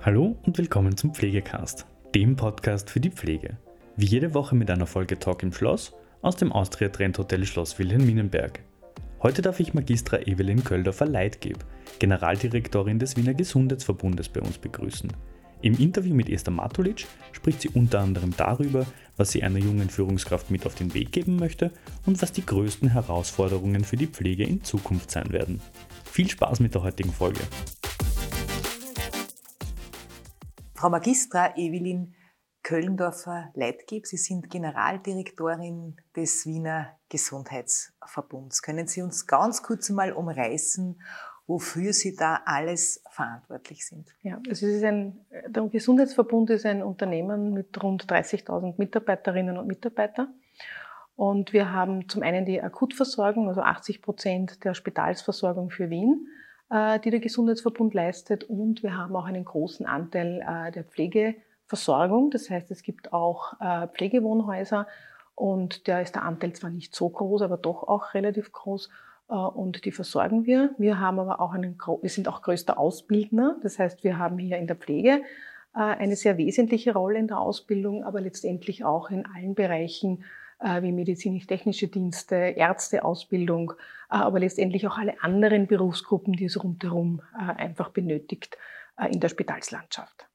Hallo 0.00 0.38
und 0.46 0.56
willkommen 0.58 0.96
zum 0.96 1.12
Pflegecast, 1.12 1.84
dem 2.14 2.36
Podcast 2.36 2.88
für 2.88 3.00
die 3.00 3.10
Pflege. 3.10 3.58
Wie 3.96 4.06
jede 4.06 4.32
Woche 4.32 4.54
mit 4.54 4.70
einer 4.70 4.86
Folge 4.86 5.18
Talk 5.18 5.42
im 5.42 5.52
Schloss 5.52 5.92
aus 6.22 6.36
dem 6.36 6.52
Austria 6.52 6.88
Trend 6.88 7.18
Hotel 7.18 7.44
Schloss 7.44 7.80
Wilhelminenberg. 7.80 8.60
Heute 9.24 9.42
darf 9.42 9.58
ich 9.58 9.74
Magistra 9.74 10.18
Evelyn 10.20 10.62
Köldorfer-Leitgeb, 10.62 11.58
Generaldirektorin 11.98 13.00
des 13.00 13.16
Wiener 13.16 13.34
Gesundheitsverbundes, 13.34 14.28
bei 14.28 14.40
uns 14.40 14.58
begrüßen. 14.58 15.12
Im 15.62 15.76
Interview 15.76 16.14
mit 16.14 16.30
Esther 16.30 16.52
Matulic 16.52 17.06
spricht 17.32 17.60
sie 17.60 17.70
unter 17.70 17.98
anderem 17.98 18.32
darüber, 18.36 18.86
was 19.16 19.32
sie 19.32 19.42
einer 19.42 19.58
jungen 19.58 19.90
Führungskraft 19.90 20.52
mit 20.52 20.64
auf 20.64 20.76
den 20.76 20.94
Weg 20.94 21.10
geben 21.10 21.34
möchte 21.34 21.72
und 22.06 22.22
was 22.22 22.30
die 22.30 22.46
größten 22.46 22.90
Herausforderungen 22.90 23.82
für 23.82 23.96
die 23.96 24.06
Pflege 24.06 24.44
in 24.44 24.62
Zukunft 24.62 25.10
sein 25.10 25.32
werden. 25.32 25.60
Viel 26.04 26.30
Spaß 26.30 26.60
mit 26.60 26.76
der 26.76 26.84
heutigen 26.84 27.12
Folge. 27.12 27.40
Frau 30.78 30.90
Magistra 30.90 31.56
Evelyn 31.56 32.14
Köllendorfer-Leitgeb, 32.62 34.06
Sie 34.06 34.16
sind 34.16 34.48
Generaldirektorin 34.48 35.96
des 36.14 36.46
Wiener 36.46 36.96
Gesundheitsverbunds. 37.08 38.62
Können 38.62 38.86
Sie 38.86 39.02
uns 39.02 39.26
ganz 39.26 39.64
kurz 39.64 39.90
mal 39.90 40.12
umreißen, 40.12 41.00
wofür 41.48 41.92
Sie 41.92 42.14
da 42.14 42.42
alles 42.44 43.02
verantwortlich 43.10 43.84
sind. 43.84 44.14
Ja, 44.22 44.36
also 44.48 44.50
es 44.68 44.74
ist 44.74 44.84
ein, 44.84 45.26
der 45.48 45.64
Gesundheitsverbund 45.64 46.50
ist 46.50 46.64
ein 46.64 46.84
Unternehmen 46.84 47.52
mit 47.52 47.82
rund 47.82 48.04
30.000 48.04 48.74
Mitarbeiterinnen 48.76 49.58
und 49.58 49.66
Mitarbeitern. 49.66 50.32
Und 51.16 51.52
wir 51.52 51.72
haben 51.72 52.08
zum 52.08 52.22
einen 52.22 52.46
die 52.46 52.62
Akutversorgung, 52.62 53.48
also 53.48 53.62
80 53.62 54.00
Prozent 54.00 54.62
der 54.62 54.74
Spitalsversorgung 54.74 55.70
für 55.70 55.90
Wien, 55.90 56.28
die 56.70 57.10
der 57.10 57.20
Gesundheitsverbund 57.20 57.94
leistet. 57.94 58.44
Und 58.44 58.82
wir 58.82 58.96
haben 58.96 59.16
auch 59.16 59.24
einen 59.24 59.44
großen 59.44 59.86
Anteil 59.86 60.44
äh, 60.46 60.70
der 60.70 60.84
Pflegeversorgung. 60.84 62.30
Das 62.30 62.50
heißt, 62.50 62.70
es 62.70 62.82
gibt 62.82 63.12
auch 63.12 63.54
äh, 63.60 63.88
Pflegewohnhäuser. 63.88 64.86
Und 65.34 65.88
da 65.88 66.00
ist 66.00 66.14
der 66.14 66.24
Anteil 66.24 66.52
zwar 66.52 66.70
nicht 66.70 66.94
so 66.94 67.08
groß, 67.08 67.42
aber 67.42 67.56
doch 67.56 67.84
auch 67.84 68.12
relativ 68.12 68.52
groß. 68.52 68.90
Äh, 69.30 69.34
und 69.34 69.84
die 69.84 69.92
versorgen 69.92 70.46
wir. 70.46 70.74
Wir 70.78 70.98
haben 70.98 71.18
aber 71.18 71.40
auch 71.40 71.52
einen, 71.52 71.78
wir 71.78 72.10
sind 72.10 72.28
auch 72.28 72.42
größter 72.42 72.78
Ausbildner. 72.78 73.56
Das 73.62 73.78
heißt, 73.78 74.04
wir 74.04 74.18
haben 74.18 74.38
hier 74.38 74.58
in 74.58 74.66
der 74.66 74.76
Pflege 74.76 75.22
äh, 75.74 75.78
eine 75.78 76.16
sehr 76.16 76.36
wesentliche 76.38 76.92
Rolle 76.92 77.18
in 77.18 77.28
der 77.28 77.38
Ausbildung, 77.38 78.04
aber 78.04 78.20
letztendlich 78.20 78.84
auch 78.84 79.10
in 79.10 79.26
allen 79.26 79.54
Bereichen 79.54 80.18
äh, 80.18 80.24
wie 80.60 80.92
medizinisch-technische 80.92 81.88
Dienste, 81.88 82.34
Ärzteausbildung, 82.34 83.74
aber 84.08 84.40
letztendlich 84.40 84.86
auch 84.86 84.98
alle 84.98 85.22
anderen 85.22 85.66
Berufsgruppen, 85.66 86.32
die 86.32 86.46
es 86.46 86.62
rundherum 86.62 87.22
einfach 87.32 87.90
benötigt 87.90 88.56
in 89.10 89.20
der 89.20 89.28
Spitalslandschaft. 89.28 90.26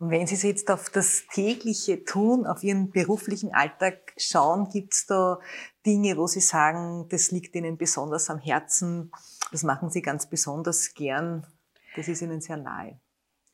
Und 0.00 0.10
wenn 0.10 0.26
Sie 0.26 0.48
jetzt 0.48 0.70
auf 0.70 0.90
das 0.90 1.26
tägliche 1.32 2.04
Tun, 2.04 2.46
auf 2.46 2.64
Ihren 2.64 2.90
beruflichen 2.90 3.54
Alltag 3.54 4.12
schauen, 4.16 4.68
gibt 4.68 4.94
es 4.94 5.06
da 5.06 5.38
Dinge, 5.86 6.16
wo 6.16 6.26
Sie 6.26 6.40
sagen, 6.40 7.06
das 7.10 7.30
liegt 7.30 7.54
Ihnen 7.54 7.76
besonders 7.76 8.28
am 8.28 8.40
Herzen, 8.40 9.12
das 9.52 9.62
machen 9.62 9.90
Sie 9.90 10.02
ganz 10.02 10.28
besonders 10.28 10.94
gern, 10.94 11.46
das 11.94 12.08
ist 12.08 12.22
Ihnen 12.22 12.40
sehr 12.40 12.56
nahe? 12.56 12.98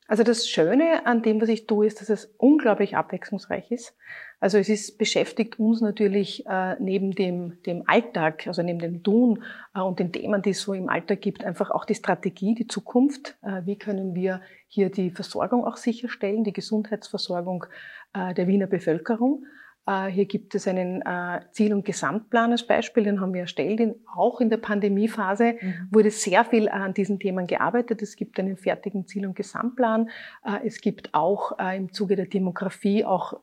Also 0.07 0.23
das 0.23 0.49
Schöne 0.49 1.05
an 1.07 1.23
dem, 1.23 1.41
was 1.41 1.51
ich 1.51 1.67
tue, 1.67 1.87
ist, 1.87 2.01
dass 2.01 2.09
es 2.09 2.25
unglaublich 2.39 2.97
abwechslungsreich 2.97 3.71
ist. 3.71 3.95
Also 4.41 4.57
es 4.57 4.71
ist, 4.71 4.97
beschäftigt 4.97 5.59
uns 5.59 5.83
natürlich 5.83 6.47
äh, 6.47 6.75
neben 6.81 7.13
dem, 7.13 7.63
dem 7.67 7.85
Alltag, 7.87 8.47
also 8.47 8.63
neben 8.63 8.79
dem 8.79 9.03
Tun 9.03 9.45
äh, 9.75 9.81
und 9.81 9.99
den 9.99 10.13
Themen, 10.13 10.41
die 10.41 10.51
es 10.51 10.63
so 10.63 10.73
im 10.73 10.89
Alltag 10.89 11.21
gibt, 11.21 11.45
einfach 11.45 11.71
auch 11.71 11.85
die 11.85 11.95
Strategie, 11.95 12.55
die 12.55 12.67
Zukunft. 12.67 13.37
Äh, 13.43 13.67
wie 13.67 13.77
können 13.77 14.15
wir 14.15 14.41
hier 14.67 14.91
die 14.91 15.11
Versorgung 15.11 15.65
auch 15.67 15.77
sicherstellen, 15.77 16.43
die 16.43 16.55
Gesundheitsversorgung 16.55 17.67
äh, 18.15 18.33
der 18.33 18.47
Wiener 18.47 18.67
Bevölkerung? 18.67 19.45
Äh, 19.87 20.07
hier 20.07 20.25
gibt 20.25 20.55
es 20.55 20.67
einen 20.67 21.03
äh, 21.03 21.41
Ziel- 21.53 21.75
und 21.75 21.85
Gesamtplan 21.85 22.53
als 22.53 22.67
Beispiel, 22.67 23.05
den 23.05 23.21
haben 23.21 23.35
wir 23.35 23.43
erstellt. 23.43 23.95
Auch 24.17 24.41
in 24.41 24.49
der 24.49 24.57
Pandemiephase 24.57 25.57
mhm. 25.61 25.89
wurde 25.91 26.11
sehr 26.11 26.47
viel 26.47 26.71
an 26.71 26.95
diesen 26.95 27.19
Themen 27.19 27.47
gearbeitet. 27.47 28.01
Es 28.01 28.17
gibt 28.17 28.39
einen 28.41 28.57
fertigen 28.57 29.07
Ziel- 29.07 29.27
und 29.27 29.37
Gesamtplan. 29.37 30.09
Äh, 30.45 30.67
es 30.67 30.81
gibt 30.81 31.13
auch 31.13 31.59
im 31.59 31.93
Zuge 31.93 32.17
der 32.17 32.27
Demografie 32.27 33.05
auch 33.05 33.35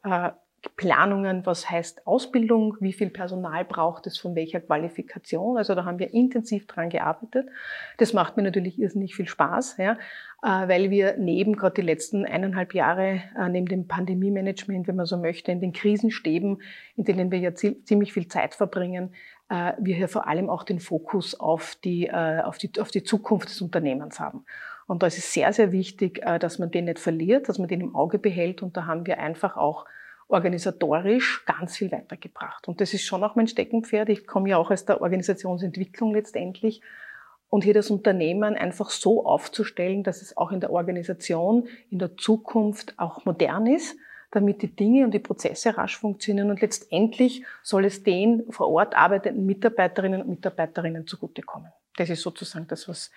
Planungen, 0.76 1.46
was 1.46 1.70
heißt 1.70 2.06
Ausbildung, 2.06 2.76
wie 2.80 2.94
viel 2.94 3.10
Personal 3.10 3.66
braucht 3.66 4.08
es, 4.08 4.18
von 4.18 4.36
welcher 4.36 4.60
Qualifikation. 4.60 5.58
Also 5.58 5.76
da 5.76 5.86
haben 5.86 6.00
wir 6.00 6.14
intensiv 6.14 6.68
dran 6.68 6.90
gearbeitet. 6.90 7.48
Das 7.98 8.14
macht 8.14 8.38
mir 8.38 8.44
natürlich 8.44 8.80
irrsinnig 8.80 9.16
viel 9.16 9.28
Spaß, 9.28 9.78
ja, 9.78 9.94
äh, 10.44 10.68
weil 10.68 10.90
wir 10.90 11.16
neben 11.18 11.56
gerade 11.56 11.76
die 11.76 11.82
letzten 11.82 12.26
eineinhalb 12.26 12.74
Jahre, 12.74 13.22
äh, 13.38 13.50
neben 13.50 13.68
dem 13.68 13.88
Pandemie-Management, 13.88 14.88
wenn 14.88 14.96
man 14.96 15.06
so 15.06 15.18
möchte, 15.18 15.52
in 15.52 15.62
den 15.62 15.74
Krisenstäben, 15.74 16.62
in 16.96 17.04
denen 17.06 17.32
wir 17.32 17.40
ja 17.40 17.56
ziemlich 17.56 18.14
viel 18.14 18.28
Zeit 18.28 18.54
verbringen, 18.54 19.14
äh, 19.50 19.74
wir 19.80 19.96
hier 19.96 20.10
vor 20.10 20.28
allem 20.28 20.50
auch 20.50 20.64
den 20.64 20.80
Fokus 20.80 21.40
auf 21.40 21.76
die, 21.84 22.12
auf 22.12 22.58
die, 22.58 22.72
auf 22.80 22.92
die 22.92 23.04
Zukunft 23.04 23.50
des 23.50 23.62
Unternehmens 23.62 24.20
haben. 24.20 24.46
Und 24.86 25.04
da 25.04 25.08
ist 25.08 25.18
es 25.18 25.34
sehr, 25.34 25.52
sehr 25.54 25.72
wichtig, 25.72 26.22
dass 26.40 26.60
man 26.60 26.72
den 26.72 26.86
nicht 26.86 27.00
verliert, 27.00 27.50
dass 27.50 27.60
man 27.60 27.68
den 27.68 27.82
im 27.82 27.96
Auge 27.96 28.20
behält. 28.20 28.64
Und 28.64 28.78
da 28.78 28.86
haben 28.86 29.06
wir 29.06 29.20
einfach 29.20 29.58
auch 29.58 29.86
organisatorisch 30.28 31.46
ganz 31.46 31.78
viel 31.78 31.92
weitergebracht. 31.92 32.68
Und 32.68 32.82
das 32.82 32.94
ist 32.94 33.04
schon 33.04 33.24
auch 33.24 33.36
mein 33.36 33.48
Steckenpferd. 33.48 34.10
Ich 34.10 34.28
komme 34.28 34.50
ja 34.50 34.58
auch 34.58 34.72
aus 34.72 34.86
der 34.86 35.02
Organisationsentwicklung 35.02 36.14
letztendlich. 36.14 36.82
Und 37.50 37.64
hier 37.64 37.74
das 37.74 37.90
Unternehmen 37.90 38.56
einfach 38.56 38.90
so 38.90 39.26
aufzustellen, 39.26 40.04
dass 40.04 40.22
es 40.22 40.36
auch 40.36 40.52
in 40.52 40.60
der 40.60 40.72
Organisation 40.72 41.68
in 41.90 42.00
der 42.00 42.18
Zukunft 42.18 42.94
auch 42.98 43.24
modern 43.24 43.68
ist, 43.68 43.98
damit 44.32 44.62
die 44.62 44.76
Dinge 44.76 45.06
und 45.06 45.14
die 45.14 45.20
Prozesse 45.20 45.78
rasch 45.78 45.98
funktionieren. 45.98 46.50
Und 46.50 46.60
letztendlich 46.60 47.46
soll 47.64 47.86
es 47.86 48.04
den 48.04 48.44
vor 48.50 48.68
Ort 48.68 48.96
arbeitenden 48.96 49.46
Mitarbeiterinnen 49.46 50.22
und 50.22 50.30
Mitarbeiterinnen 50.30 51.08
zugutekommen. 51.08 51.72
Das 51.96 52.10
ist 52.10 52.22
sozusagen 52.22 52.68
das, 52.68 52.90
was, 52.90 53.12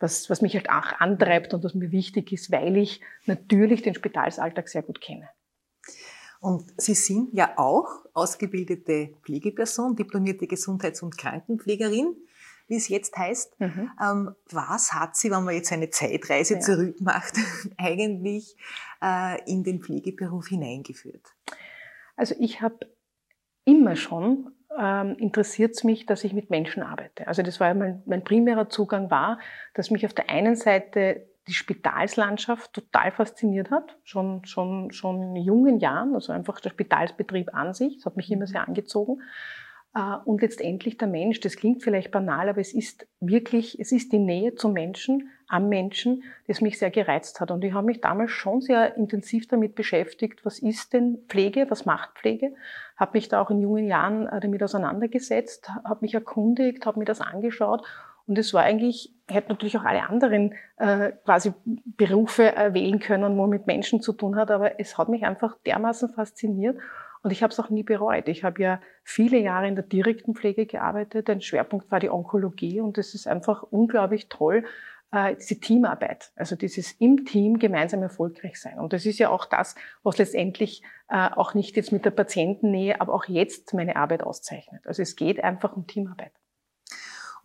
was, 0.00 0.28
was 0.28 0.42
mich 0.42 0.54
halt 0.56 0.68
auch 0.68 0.98
antreibt 0.98 1.54
und 1.54 1.62
was 1.62 1.74
mir 1.74 1.92
wichtig 1.92 2.32
ist, 2.32 2.50
weil 2.50 2.76
ich 2.76 3.00
natürlich 3.26 3.82
den 3.82 3.94
Spitalsalltag 3.94 4.68
sehr 4.68 4.82
gut 4.82 5.00
kenne. 5.00 5.28
Und 6.40 6.72
Sie 6.80 6.94
sind 6.94 7.32
ja 7.32 7.54
auch 7.56 8.04
ausgebildete 8.12 9.14
Pflegeperson, 9.22 9.96
diplomierte 9.96 10.46
Gesundheits- 10.46 11.02
und 11.02 11.16
Krankenpflegerin, 11.18 12.16
wie 12.68 12.76
es 12.76 12.88
jetzt 12.88 13.16
heißt. 13.16 13.60
Mhm. 13.60 13.90
Ähm, 14.02 14.34
was 14.50 14.92
hat 14.92 15.16
Sie, 15.16 15.30
wenn 15.30 15.44
man 15.44 15.54
jetzt 15.54 15.72
eine 15.72 15.90
Zeitreise 15.90 16.54
ja. 16.54 16.60
zurück 16.60 17.00
macht, 17.00 17.34
eigentlich 17.78 18.56
äh, 19.02 19.42
in 19.50 19.64
den 19.64 19.80
Pflegeberuf 19.80 20.48
hineingeführt? 20.48 21.34
Also 22.16 22.34
ich 22.38 22.62
habe 22.62 22.78
immer 23.64 23.96
schon 23.96 24.52
ähm, 24.78 25.16
interessiert 25.18 25.74
es 25.74 25.84
mich, 25.84 26.06
dass 26.06 26.24
ich 26.24 26.32
mit 26.32 26.50
Menschen 26.50 26.82
arbeite. 26.82 27.26
Also 27.26 27.42
das 27.42 27.60
war 27.60 27.72
mein, 27.74 28.02
mein 28.06 28.24
primärer 28.24 28.68
Zugang 28.68 29.10
war, 29.10 29.38
dass 29.74 29.90
mich 29.90 30.04
auf 30.06 30.14
der 30.14 30.28
einen 30.30 30.56
Seite 30.56 31.26
die 31.48 31.54
Spitalslandschaft 31.54 32.72
total 32.72 33.12
fasziniert 33.12 33.70
hat, 33.70 33.96
schon, 34.02 34.44
schon, 34.44 34.90
schon 34.90 35.36
in 35.36 35.36
jungen 35.36 35.78
Jahren, 35.78 36.14
also 36.14 36.32
einfach 36.32 36.60
der 36.60 36.70
Spitalsbetrieb 36.70 37.54
an 37.54 37.72
sich, 37.72 37.96
das 37.96 38.06
hat 38.06 38.16
mich 38.16 38.30
immer 38.30 38.42
mhm. 38.42 38.50
sehr 38.50 38.66
angezogen. 38.66 39.20
Äh, 39.94 40.16
und 40.24 40.42
letztendlich 40.42 40.98
der 40.98 41.08
Mensch, 41.08 41.40
das 41.40 41.56
klingt 41.56 41.82
vielleicht 41.82 42.10
banal, 42.10 42.48
aber 42.48 42.60
es 42.60 42.74
ist 42.74 43.06
wirklich, 43.20 43.78
es 43.78 43.92
ist 43.92 44.12
die 44.12 44.18
Nähe 44.18 44.54
zum 44.56 44.72
Menschen, 44.72 45.30
am 45.48 45.68
Menschen, 45.68 46.24
das 46.48 46.60
mich 46.60 46.78
sehr 46.78 46.90
gereizt 46.90 47.40
hat. 47.40 47.52
Und 47.52 47.62
ich 47.62 47.72
habe 47.72 47.86
mich 47.86 48.00
damals 48.00 48.32
schon 48.32 48.60
sehr 48.60 48.96
intensiv 48.96 49.46
damit 49.46 49.76
beschäftigt, 49.76 50.44
was 50.44 50.58
ist 50.58 50.92
denn 50.92 51.18
Pflege, 51.28 51.66
was 51.70 51.84
macht 51.84 52.18
Pflege, 52.18 52.54
habe 52.96 53.12
mich 53.14 53.28
da 53.28 53.40
auch 53.40 53.50
in 53.50 53.60
jungen 53.60 53.86
Jahren 53.86 54.26
äh, 54.26 54.40
damit 54.40 54.62
auseinandergesetzt, 54.64 55.70
habe 55.84 55.98
mich 56.00 56.14
erkundigt, 56.14 56.86
habe 56.86 56.98
mir 56.98 57.04
das 57.04 57.20
angeschaut 57.20 57.86
und 58.26 58.38
es 58.38 58.52
war 58.52 58.62
eigentlich, 58.62 59.14
ich 59.28 59.34
hätte 59.34 59.50
natürlich 59.50 59.76
auch 59.78 59.84
alle 59.84 60.08
anderen 60.08 60.54
äh, 60.78 61.12
quasi 61.24 61.52
Berufe 61.64 62.56
äh, 62.56 62.74
wählen 62.74 62.98
können, 62.98 63.36
wo 63.36 63.42
man 63.42 63.50
mit 63.50 63.66
Menschen 63.66 64.00
zu 64.00 64.12
tun 64.12 64.36
hat, 64.36 64.50
aber 64.50 64.80
es 64.80 64.98
hat 64.98 65.08
mich 65.08 65.24
einfach 65.24 65.56
dermaßen 65.64 66.10
fasziniert 66.10 66.78
und 67.22 67.30
ich 67.30 67.42
habe 67.42 67.52
es 67.52 67.60
auch 67.60 67.70
nie 67.70 67.82
bereut. 67.82 68.28
Ich 68.28 68.44
habe 68.44 68.62
ja 68.62 68.80
viele 69.04 69.38
Jahre 69.38 69.68
in 69.68 69.76
der 69.76 69.84
direkten 69.84 70.34
Pflege 70.34 70.66
gearbeitet, 70.66 71.30
ein 71.30 71.40
Schwerpunkt 71.40 71.90
war 71.90 72.00
die 72.00 72.10
Onkologie 72.10 72.80
und 72.80 72.98
es 72.98 73.14
ist 73.14 73.28
einfach 73.28 73.62
unglaublich 73.62 74.28
toll, 74.28 74.64
äh, 75.12 75.36
diese 75.36 75.60
Teamarbeit, 75.60 76.32
also 76.34 76.56
dieses 76.56 76.92
im 76.92 77.24
Team 77.24 77.58
gemeinsam 77.58 78.02
erfolgreich 78.02 78.60
sein. 78.60 78.78
Und 78.78 78.92
das 78.92 79.06
ist 79.06 79.18
ja 79.18 79.30
auch 79.30 79.44
das, 79.44 79.76
was 80.02 80.18
letztendlich 80.18 80.82
äh, 81.08 81.28
auch 81.30 81.54
nicht 81.54 81.76
jetzt 81.76 81.92
mit 81.92 82.04
der 82.04 82.10
Patientennähe, 82.10 83.00
aber 83.00 83.14
auch 83.14 83.26
jetzt 83.26 83.72
meine 83.72 83.94
Arbeit 83.96 84.22
auszeichnet. 84.22 84.84
Also 84.84 85.02
es 85.02 85.14
geht 85.14 85.42
einfach 85.42 85.76
um 85.76 85.86
Teamarbeit. 85.86 86.32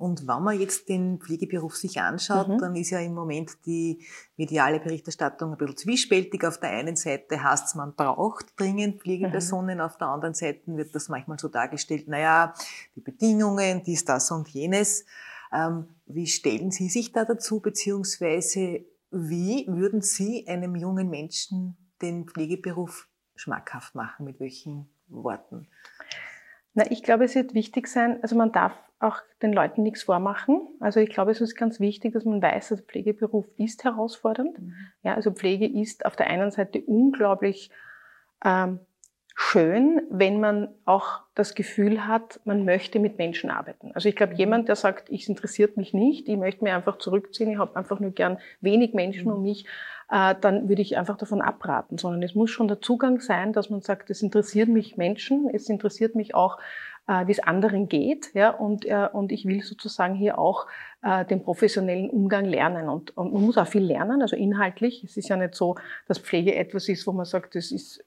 Und 0.02 0.28
wenn 0.28 0.42
man 0.42 0.60
jetzt 0.60 0.90
den 0.90 1.20
Pflegeberuf 1.20 1.76
sich 1.76 2.02
anschaut, 2.02 2.48
mhm. 2.48 2.58
dann 2.58 2.76
ist 2.76 2.90
ja 2.90 3.00
im 3.00 3.14
Moment 3.14 3.52
die 3.68 4.04
mediale 4.36 4.80
Berichterstattung 4.80 5.52
ein 5.52 5.58
bisschen 5.60 5.78
zwiespältig. 5.78 6.44
Auf 6.44 6.60
der 6.60 6.72
einen 6.72 6.96
Seite 6.96 7.44
heißt 7.44 7.68
es, 7.68 7.76
man 7.76 7.94
braucht 7.94 8.60
dringend 8.60 9.00
Pflegepersonen, 9.00 9.78
mhm. 9.78 9.84
auf 9.84 9.98
der 10.00 10.08
anderen 10.08 10.34
Seite 10.34 10.62
wird 10.76 10.96
das 10.96 11.08
manchmal 11.08 11.38
so 11.38 11.50
dargestellt, 11.50 12.08
naja, 12.08 12.56
die 12.96 13.02
Bedingungen, 13.02 13.84
dies, 13.84 14.04
das 14.04 14.32
und 14.32 14.50
jenes. 14.50 15.06
Ähm, 15.54 15.88
wie 16.08 16.26
stellen 16.26 16.72
Sie 16.72 16.90
sich 16.90 17.12
da 17.12 17.24
dazu, 17.24 17.60
beziehungsweise 17.60 18.84
wie 19.12 19.68
würden 19.68 20.02
Sie 20.02 20.48
einem 20.48 20.76
jungen 20.76 21.12
Menschen 21.12 21.78
den 22.02 22.26
Pflegeberuf 22.26 23.08
schmackhaft 23.36 23.94
machen? 23.94 24.26
Mit 24.26 24.40
welchen 24.40 24.90
Worten? 25.10 25.68
Na, 26.74 26.90
ich 26.90 27.04
glaube, 27.04 27.26
es 27.26 27.36
wird 27.36 27.54
wichtig 27.54 27.88
sein, 27.88 28.20
also 28.22 28.36
man 28.36 28.52
darf 28.52 28.74
auch 29.00 29.18
den 29.42 29.52
Leuten 29.52 29.84
nichts 29.84 30.04
vormachen. 30.04 30.68
Also 30.80 31.00
ich 31.00 31.10
glaube, 31.10 31.32
es 31.32 31.42
ist 31.42 31.56
ganz 31.56 31.80
wichtig, 31.80 32.14
dass 32.14 32.24
man 32.24 32.42
weiß, 32.42 32.70
dass 32.70 32.82
Pflegeberuf 32.82 33.46
ist 33.58 33.84
herausfordernd. 33.84 34.60
Mhm. 34.60 34.74
Ja, 35.04 35.16
also 35.16 35.32
Pflege 35.32 35.68
ist 35.68 36.06
auf 36.06 36.16
der 36.16 36.28
einen 36.28 36.52
Seite 36.52 36.82
unglaublich 36.82 37.72
ähm, 38.46 38.80
schön, 39.36 40.02
wenn 40.10 40.40
man 40.40 40.70
auch 40.86 41.22
das 41.34 41.56
Gefühl 41.56 42.06
hat, 42.06 42.40
man 42.46 42.64
möchte 42.64 43.00
mit 43.00 43.18
Menschen 43.18 43.50
arbeiten. 43.50 43.92
Also 43.94 44.08
ich 44.08 44.16
glaube, 44.16 44.34
mhm. 44.34 44.40
jemand, 44.40 44.70
der 44.70 44.76
sagt, 44.76 45.10
ich 45.10 45.28
interessiert 45.28 45.78
mich 45.78 45.94
nicht, 45.94 46.30
ich 46.30 46.38
möchte 46.38 46.64
mir 46.64 46.76
einfach 46.76 46.98
zurückziehen, 46.98 47.52
ich 47.52 47.58
habe 47.58 47.76
einfach 47.76 48.00
nur 48.00 48.12
gern 48.12 48.38
wenig 48.62 48.94
Menschen 48.94 49.30
mhm. 49.30 49.34
um 49.34 49.42
mich, 49.42 49.66
äh, 50.12 50.36
dann 50.40 50.68
würde 50.68 50.82
ich 50.82 50.98
einfach 50.98 51.18
davon 51.18 51.42
abraten, 51.42 51.98
sondern 51.98 52.22
es 52.22 52.36
muss 52.36 52.52
schon 52.52 52.68
der 52.68 52.82
Zugang 52.82 53.22
sein, 53.22 53.54
dass 53.54 53.70
man 53.70 53.82
sagt, 53.82 54.10
es 54.10 54.22
interessiert 54.22 54.68
mich 54.68 54.98
Menschen, 54.98 55.50
es 55.54 55.70
interessiert 55.70 56.16
mich 56.16 56.36
auch, 56.36 56.60
äh, 57.08 57.26
wie 57.28 57.32
es 57.32 57.40
anderen 57.40 57.88
geht, 57.88 58.34
ja, 58.34 58.50
und, 58.50 58.86
äh, 58.86 59.08
und 59.12 59.32
ich 59.32 59.46
will 59.46 59.64
sozusagen 59.64 60.14
hier 60.14 60.38
auch 60.38 60.68
äh, 61.02 61.26
den 61.26 61.42
professionellen 61.42 62.10
Umgang 62.10 62.46
lernen 62.46 62.90
und, 62.90 63.16
und 63.18 63.34
man 63.34 63.42
muss 63.42 63.58
auch 63.58 63.68
viel 63.68 63.84
lernen, 63.84 64.22
also 64.22 64.36
inhaltlich. 64.36 65.04
Es 65.04 65.16
ist 65.16 65.30
ja 65.30 65.38
nicht 65.38 65.56
so, 65.56 65.76
dass 66.08 66.20
Pflege 66.20 66.56
etwas 66.56 66.90
ist, 66.90 67.08
wo 67.08 67.14
man 67.14 67.26
sagt, 67.26 67.56
das 67.56 67.72
ist 67.72 68.04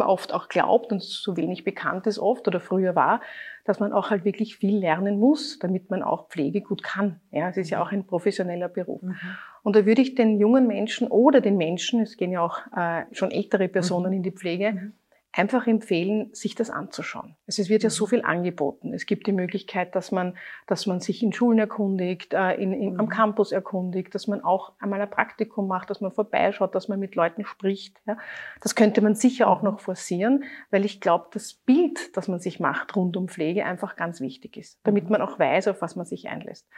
oft 0.00 0.32
auch 0.32 0.48
glaubt 0.48 0.92
und 0.92 1.02
so 1.02 1.36
wenig 1.36 1.64
bekannt 1.64 2.06
ist 2.06 2.18
oft 2.18 2.46
oder 2.48 2.60
früher 2.60 2.94
war, 2.94 3.20
dass 3.64 3.80
man 3.80 3.92
auch 3.92 4.10
halt 4.10 4.24
wirklich 4.24 4.56
viel 4.56 4.78
lernen 4.78 5.18
muss, 5.18 5.58
damit 5.58 5.90
man 5.90 6.02
auch 6.02 6.28
Pflege 6.28 6.60
gut 6.60 6.82
kann. 6.82 7.20
Ja, 7.30 7.48
es 7.48 7.56
ist 7.56 7.70
ja 7.70 7.82
auch 7.82 7.92
ein 7.92 8.06
professioneller 8.06 8.68
Beruf. 8.68 9.02
Mhm. 9.02 9.16
Und 9.62 9.76
da 9.76 9.84
würde 9.84 10.00
ich 10.00 10.14
den 10.14 10.38
jungen 10.38 10.66
Menschen 10.66 11.08
oder 11.08 11.40
den 11.40 11.56
Menschen, 11.56 12.00
es 12.00 12.16
gehen 12.16 12.32
ja 12.32 12.40
auch 12.40 12.58
äh, 12.74 13.04
schon 13.12 13.30
ältere 13.30 13.68
Personen 13.68 14.08
mhm. 14.10 14.16
in 14.16 14.22
die 14.22 14.32
Pflege, 14.32 14.72
mhm 14.72 14.92
einfach 15.32 15.66
empfehlen, 15.66 16.30
sich 16.32 16.54
das 16.54 16.70
anzuschauen. 16.70 17.36
Also 17.46 17.62
es 17.62 17.68
wird 17.68 17.82
ja 17.82 17.90
so 17.90 18.06
mhm. 18.06 18.08
viel 18.08 18.22
angeboten. 18.22 18.94
Es 18.94 19.06
gibt 19.06 19.26
die 19.26 19.32
Möglichkeit, 19.32 19.94
dass 19.94 20.10
man, 20.10 20.36
dass 20.66 20.86
man 20.86 21.00
sich 21.00 21.22
in 21.22 21.32
Schulen 21.32 21.58
erkundigt, 21.58 22.32
äh, 22.32 22.54
in, 22.54 22.72
in, 22.72 22.98
am 22.98 23.06
mhm. 23.06 23.10
Campus 23.10 23.52
erkundigt, 23.52 24.14
dass 24.14 24.26
man 24.26 24.42
auch 24.42 24.72
einmal 24.78 25.00
ein 25.00 25.10
Praktikum 25.10 25.68
macht, 25.68 25.90
dass 25.90 26.00
man 26.00 26.12
vorbeischaut, 26.12 26.74
dass 26.74 26.88
man 26.88 26.98
mit 26.98 27.14
Leuten 27.14 27.44
spricht. 27.44 28.00
Ja. 28.06 28.16
Das 28.62 28.74
könnte 28.74 29.00
man 29.00 29.14
sicher 29.14 29.48
auch 29.48 29.62
mhm. 29.62 29.68
noch 29.68 29.80
forcieren, 29.80 30.44
weil 30.70 30.84
ich 30.84 31.00
glaube, 31.00 31.26
das 31.32 31.52
Bild, 31.54 32.16
das 32.16 32.28
man 32.28 32.40
sich 32.40 32.58
macht 32.58 32.96
rund 32.96 33.16
um 33.16 33.28
Pflege, 33.28 33.66
einfach 33.66 33.96
ganz 33.96 34.20
wichtig 34.20 34.56
ist, 34.56 34.80
damit 34.84 35.10
man 35.10 35.20
auch 35.20 35.38
weiß, 35.38 35.68
auf 35.68 35.82
was 35.82 35.94
man 35.94 36.06
sich 36.06 36.28
einlässt. 36.28 36.68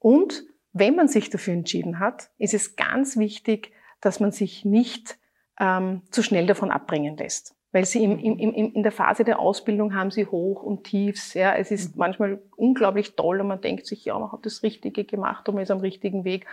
Und 0.00 0.44
wenn 0.72 0.96
man 0.96 1.06
sich 1.06 1.30
dafür 1.30 1.54
entschieden 1.54 2.00
hat, 2.00 2.30
ist 2.38 2.54
es 2.54 2.74
ganz 2.74 3.16
wichtig, 3.16 3.72
dass 4.00 4.18
man 4.18 4.32
sich 4.32 4.64
nicht 4.64 5.18
ähm, 5.60 6.02
zu 6.10 6.22
schnell 6.22 6.46
davon 6.46 6.70
abbringen 6.70 7.16
lässt 7.16 7.54
weil 7.74 7.86
sie 7.86 8.04
im, 8.04 8.20
im, 8.20 8.38
im, 8.38 8.72
in 8.72 8.82
der 8.84 8.92
Phase 8.92 9.24
der 9.24 9.40
Ausbildung 9.40 9.96
haben 9.96 10.12
sie 10.12 10.26
Hoch 10.26 10.62
und 10.62 10.84
Tiefs. 10.84 11.34
Ja, 11.34 11.56
es 11.56 11.72
ist 11.72 11.96
mhm. 11.96 11.98
manchmal 11.98 12.42
unglaublich 12.56 13.16
toll 13.16 13.40
und 13.40 13.48
man 13.48 13.60
denkt 13.60 13.86
sich, 13.86 14.04
ja, 14.04 14.16
man 14.16 14.30
hat 14.30 14.46
das 14.46 14.62
Richtige 14.62 15.04
gemacht 15.04 15.48
und 15.48 15.56
man 15.56 15.64
ist 15.64 15.72
am 15.72 15.80
richtigen 15.80 16.24
Weg. 16.24 16.46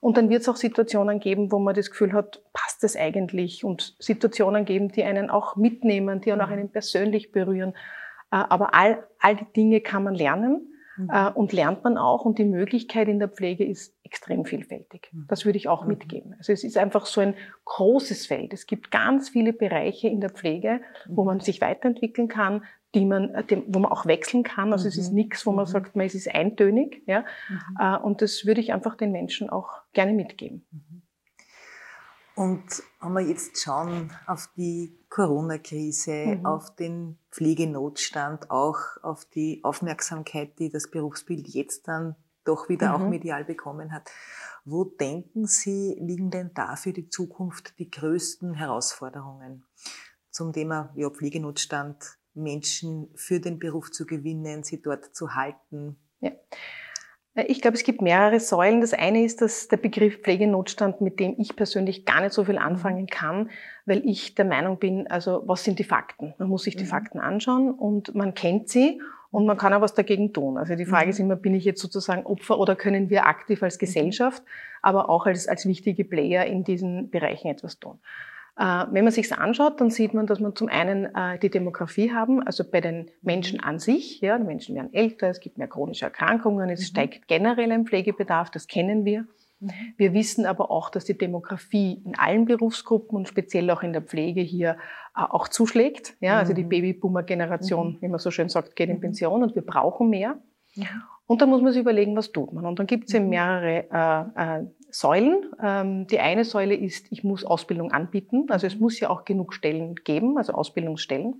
Und 0.00 0.16
dann 0.16 0.28
wird 0.28 0.42
es 0.42 0.48
auch 0.48 0.56
Situationen 0.56 1.20
geben, 1.20 1.52
wo 1.52 1.60
man 1.60 1.76
das 1.76 1.90
Gefühl 1.90 2.12
hat, 2.12 2.42
passt 2.52 2.82
das 2.82 2.96
eigentlich? 2.96 3.62
Und 3.62 3.94
Situationen 4.00 4.64
geben, 4.64 4.90
die 4.90 5.04
einen 5.04 5.30
auch 5.30 5.54
mitnehmen, 5.54 6.20
die 6.20 6.32
auch 6.32 6.44
mhm. 6.44 6.52
einen 6.52 6.68
persönlich 6.68 7.30
berühren. 7.30 7.70
Äh, 8.32 8.42
aber 8.48 8.74
all, 8.74 9.06
all 9.20 9.36
die 9.36 9.52
Dinge 9.52 9.80
kann 9.80 10.02
man 10.02 10.16
lernen. 10.16 10.66
Mhm. 10.96 11.10
Äh, 11.10 11.30
und 11.30 11.52
lernt 11.52 11.84
man 11.84 11.98
auch. 11.98 12.24
Und 12.24 12.38
die 12.38 12.44
Möglichkeit 12.44 13.08
in 13.08 13.18
der 13.18 13.28
Pflege 13.28 13.64
ist 13.64 13.94
extrem 14.02 14.44
vielfältig. 14.44 15.10
Mhm. 15.12 15.26
Das 15.28 15.44
würde 15.44 15.58
ich 15.58 15.68
auch 15.68 15.82
mhm. 15.82 15.88
mitgeben. 15.88 16.34
Also 16.38 16.52
es 16.52 16.64
ist 16.64 16.76
einfach 16.76 17.06
so 17.06 17.20
ein 17.20 17.34
großes 17.64 18.26
Feld. 18.26 18.52
Es 18.52 18.66
gibt 18.66 18.90
ganz 18.90 19.28
viele 19.28 19.52
Bereiche 19.52 20.08
in 20.08 20.20
der 20.20 20.30
Pflege, 20.30 20.80
wo 21.08 21.24
man 21.24 21.40
sich 21.40 21.60
weiterentwickeln 21.60 22.28
kann, 22.28 22.64
die 22.94 23.04
man, 23.04 23.34
äh, 23.34 23.62
wo 23.66 23.78
man 23.78 23.90
auch 23.90 24.06
wechseln 24.06 24.42
kann. 24.42 24.72
Also 24.72 24.88
es 24.88 24.96
ist 24.96 25.12
nichts, 25.12 25.46
wo 25.46 25.52
man 25.52 25.66
sagt, 25.66 25.96
man, 25.96 26.06
es 26.06 26.14
ist 26.14 26.32
eintönig. 26.34 27.02
Ja? 27.06 27.24
Äh, 27.78 27.98
und 27.98 28.22
das 28.22 28.46
würde 28.46 28.60
ich 28.60 28.72
einfach 28.72 28.96
den 28.96 29.12
Menschen 29.12 29.50
auch 29.50 29.68
gerne 29.92 30.12
mitgeben. 30.12 30.66
Und 32.34 32.82
wenn 33.00 33.12
wir 33.14 33.22
jetzt 33.22 33.62
schauen 33.62 34.12
auf 34.26 34.50
die 34.58 34.94
Corona-Krise, 35.16 36.26
mhm. 36.26 36.44
auf 36.44 36.76
den 36.76 37.18
Pflegenotstand, 37.30 38.50
auch 38.50 38.78
auf 39.02 39.24
die 39.24 39.64
Aufmerksamkeit, 39.64 40.58
die 40.58 40.68
das 40.68 40.90
Berufsbild 40.90 41.48
jetzt 41.48 41.88
dann 41.88 42.16
doch 42.44 42.68
wieder 42.68 42.90
mhm. 42.90 42.94
auch 42.94 43.08
medial 43.08 43.42
bekommen 43.46 43.92
hat. 43.92 44.10
Wo 44.66 44.84
denken 44.84 45.46
Sie, 45.46 45.96
liegen 45.98 46.30
denn 46.30 46.50
da 46.52 46.76
für 46.76 46.92
die 46.92 47.08
Zukunft 47.08 47.78
die 47.78 47.90
größten 47.90 48.52
Herausforderungen 48.52 49.64
zum 50.30 50.52
Thema 50.52 50.92
ja, 50.96 51.08
Pflegenotstand, 51.08 52.18
Menschen 52.34 53.08
für 53.14 53.40
den 53.40 53.58
Beruf 53.58 53.90
zu 53.92 54.04
gewinnen, 54.04 54.64
sie 54.64 54.82
dort 54.82 55.16
zu 55.16 55.34
halten? 55.34 55.96
Ja. 56.20 56.32
Ich 57.46 57.60
glaube, 57.60 57.76
es 57.76 57.84
gibt 57.84 58.00
mehrere 58.00 58.40
Säulen. 58.40 58.80
Das 58.80 58.94
eine 58.94 59.22
ist 59.22 59.42
dass 59.42 59.68
der 59.68 59.76
Begriff 59.76 60.22
Pflegenotstand, 60.22 61.02
mit 61.02 61.20
dem 61.20 61.34
ich 61.38 61.54
persönlich 61.54 62.06
gar 62.06 62.22
nicht 62.22 62.32
so 62.32 62.44
viel 62.44 62.56
anfangen 62.56 63.06
kann, 63.06 63.50
weil 63.84 64.02
ich 64.08 64.34
der 64.34 64.46
Meinung 64.46 64.78
bin, 64.78 65.06
also 65.06 65.42
was 65.44 65.62
sind 65.62 65.78
die 65.78 65.84
Fakten? 65.84 66.34
Man 66.38 66.48
muss 66.48 66.62
sich 66.62 66.76
die 66.76 66.84
mhm. 66.84 66.88
Fakten 66.88 67.20
anschauen 67.20 67.70
und 67.70 68.14
man 68.14 68.32
kennt 68.32 68.70
sie 68.70 69.02
und 69.30 69.44
man 69.44 69.58
kann 69.58 69.74
auch 69.74 69.82
was 69.82 69.92
dagegen 69.92 70.32
tun. 70.32 70.56
Also 70.56 70.76
die 70.76 70.86
Frage 70.86 71.06
mhm. 71.06 71.10
ist 71.10 71.18
immer, 71.18 71.36
bin 71.36 71.54
ich 71.54 71.66
jetzt 71.66 71.82
sozusagen 71.82 72.24
Opfer 72.24 72.58
oder 72.58 72.74
können 72.74 73.10
wir 73.10 73.26
aktiv 73.26 73.62
als 73.62 73.76
mhm. 73.76 73.80
Gesellschaft, 73.80 74.42
aber 74.80 75.10
auch 75.10 75.26
als, 75.26 75.46
als 75.46 75.66
wichtige 75.66 76.04
Player 76.04 76.46
in 76.46 76.64
diesen 76.64 77.10
Bereichen 77.10 77.48
etwas 77.48 77.78
tun? 77.78 77.98
Äh, 78.58 78.86
wenn 78.90 79.04
man 79.04 79.12
sich 79.12 79.32
anschaut, 79.32 79.80
dann 79.80 79.90
sieht 79.90 80.14
man, 80.14 80.26
dass 80.26 80.40
man 80.40 80.56
zum 80.56 80.68
einen 80.68 81.14
äh, 81.14 81.38
die 81.38 81.50
Demografie 81.50 82.12
haben, 82.12 82.42
also 82.42 82.64
bei 82.64 82.80
den 82.80 83.10
Menschen 83.20 83.60
an 83.60 83.78
sich. 83.78 84.20
Ja, 84.20 84.38
die 84.38 84.44
Menschen 84.44 84.74
werden 84.74 84.94
älter, 84.94 85.28
es 85.28 85.40
gibt 85.40 85.58
mehr 85.58 85.68
chronische 85.68 86.06
Erkrankungen, 86.06 86.70
es 86.70 86.80
mhm. 86.80 86.84
steigt 86.84 87.28
generell 87.28 87.70
ein 87.70 87.86
Pflegebedarf, 87.86 88.50
das 88.50 88.66
kennen 88.66 89.04
wir. 89.04 89.26
Mhm. 89.60 89.70
Wir 89.98 90.14
wissen 90.14 90.46
aber 90.46 90.70
auch, 90.70 90.88
dass 90.88 91.04
die 91.04 91.18
Demografie 91.18 92.02
in 92.04 92.18
allen 92.18 92.46
Berufsgruppen 92.46 93.16
und 93.16 93.28
speziell 93.28 93.70
auch 93.70 93.82
in 93.82 93.92
der 93.92 94.02
Pflege 94.02 94.40
hier 94.40 94.78
äh, 95.14 95.20
auch 95.20 95.48
zuschlägt. 95.48 96.16
Ja, 96.20 96.38
also 96.38 96.54
die 96.54 96.64
mhm. 96.64 96.70
Babyboomer-Generation, 96.70 97.94
mhm. 97.94 97.98
wie 98.00 98.08
man 98.08 98.18
so 98.18 98.30
schön 98.30 98.48
sagt, 98.48 98.74
geht 98.74 98.88
in 98.88 99.00
Pension 99.00 99.42
und 99.42 99.54
wir 99.54 99.62
brauchen 99.62 100.08
mehr. 100.08 100.38
Und 101.26 101.42
dann 101.42 101.48
muss 101.48 101.62
man 101.62 101.72
sich 101.72 101.80
überlegen, 101.80 102.16
was 102.16 102.32
tut 102.32 102.52
man. 102.52 102.64
Und 102.66 102.78
dann 102.78 102.86
gibt 102.86 103.08
es 103.08 103.14
eben 103.14 103.28
mehrere 103.28 103.86
äh, 103.90 104.60
äh, 104.60 104.66
Säulen. 104.98 105.44
Ähm, 105.62 106.06
die 106.06 106.20
eine 106.20 106.44
Säule 106.44 106.74
ist, 106.74 107.06
ich 107.10 107.22
muss 107.22 107.44
Ausbildung 107.44 107.92
anbieten. 107.92 108.46
Also 108.48 108.66
es 108.66 108.78
muss 108.78 108.98
ja 108.98 109.10
auch 109.10 109.24
genug 109.24 109.52
Stellen 109.52 109.94
geben, 109.96 110.38
also 110.38 110.54
Ausbildungsstellen. 110.54 111.34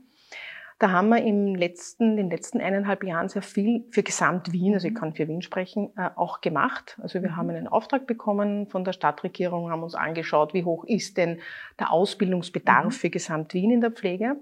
Da 0.78 0.90
haben 0.90 1.08
wir 1.08 1.22
im 1.22 1.54
letzten, 1.54 2.10
in 2.10 2.16
den 2.16 2.30
letzten 2.30 2.60
eineinhalb 2.60 3.02
Jahren 3.02 3.30
sehr 3.30 3.40
viel 3.40 3.86
für 3.90 4.02
Gesamt 4.02 4.52
Wien, 4.52 4.74
also 4.74 4.88
ich 4.88 4.94
kann 4.94 5.14
für 5.14 5.26
Wien 5.26 5.40
sprechen, 5.40 5.90
äh, 5.96 6.10
auch 6.16 6.42
gemacht. 6.42 6.98
Also 7.02 7.22
wir 7.22 7.34
haben 7.34 7.48
einen 7.48 7.66
Auftrag 7.66 8.06
bekommen 8.06 8.66
von 8.66 8.84
der 8.84 8.92
Stadtregierung, 8.92 9.70
haben 9.70 9.82
uns 9.82 9.94
angeschaut, 9.94 10.52
wie 10.52 10.64
hoch 10.64 10.84
ist 10.84 11.16
denn 11.16 11.40
der 11.78 11.92
Ausbildungsbedarf 11.92 12.84
mhm. 12.84 12.90
für 12.90 13.08
Gesamt 13.08 13.54
Wien 13.54 13.70
in 13.70 13.80
der 13.80 13.90
Pflege 13.90 14.36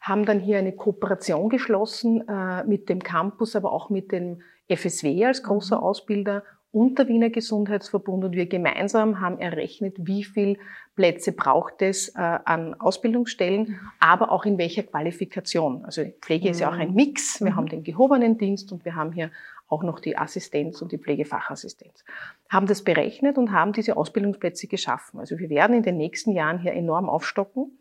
haben 0.00 0.24
dann 0.24 0.40
hier 0.40 0.58
eine 0.58 0.72
Kooperation 0.72 1.48
geschlossen 1.48 2.26
äh, 2.28 2.64
mit 2.64 2.88
dem 2.88 3.02
Campus, 3.02 3.56
aber 3.56 3.72
auch 3.72 3.90
mit 3.90 4.12
dem 4.12 4.42
FSW 4.68 5.26
als 5.26 5.42
großer 5.42 5.78
mhm. 5.78 5.82
Ausbilder 5.82 6.42
und 6.78 6.96
der 6.96 7.08
Wiener 7.08 7.28
Gesundheitsverbund 7.28 8.24
und 8.24 8.36
wir 8.36 8.46
gemeinsam 8.46 9.20
haben 9.20 9.40
errechnet, 9.40 9.96
wie 9.98 10.22
viel 10.22 10.58
Plätze 10.94 11.32
braucht 11.32 11.82
es 11.82 12.10
äh, 12.10 12.20
an 12.20 12.74
Ausbildungsstellen, 12.74 13.80
aber 13.98 14.30
auch 14.30 14.44
in 14.44 14.58
welcher 14.58 14.84
Qualifikation. 14.84 15.84
Also 15.84 16.04
Pflege 16.20 16.44
mhm. 16.46 16.50
ist 16.52 16.60
ja 16.60 16.68
auch 16.68 16.76
ein 16.76 16.90
mhm. 16.90 16.94
Mix. 16.94 17.40
Wir 17.40 17.50
mhm. 17.50 17.56
haben 17.56 17.66
den 17.66 17.82
gehobenen 17.82 18.38
Dienst 18.38 18.70
und 18.70 18.84
wir 18.84 18.94
haben 18.94 19.10
hier 19.10 19.32
auch 19.66 19.82
noch 19.82 19.98
die 19.98 20.16
Assistenz 20.16 20.80
und 20.80 20.92
die 20.92 20.98
Pflegefachassistenz. 20.98 22.04
Haben 22.48 22.68
das 22.68 22.84
berechnet 22.84 23.38
und 23.38 23.50
haben 23.50 23.72
diese 23.72 23.96
Ausbildungsplätze 23.96 24.68
geschaffen. 24.68 25.18
Also 25.18 25.36
wir 25.40 25.50
werden 25.50 25.76
in 25.76 25.82
den 25.82 25.96
nächsten 25.96 26.30
Jahren 26.30 26.60
hier 26.60 26.74
enorm 26.74 27.10
aufstocken. 27.10 27.76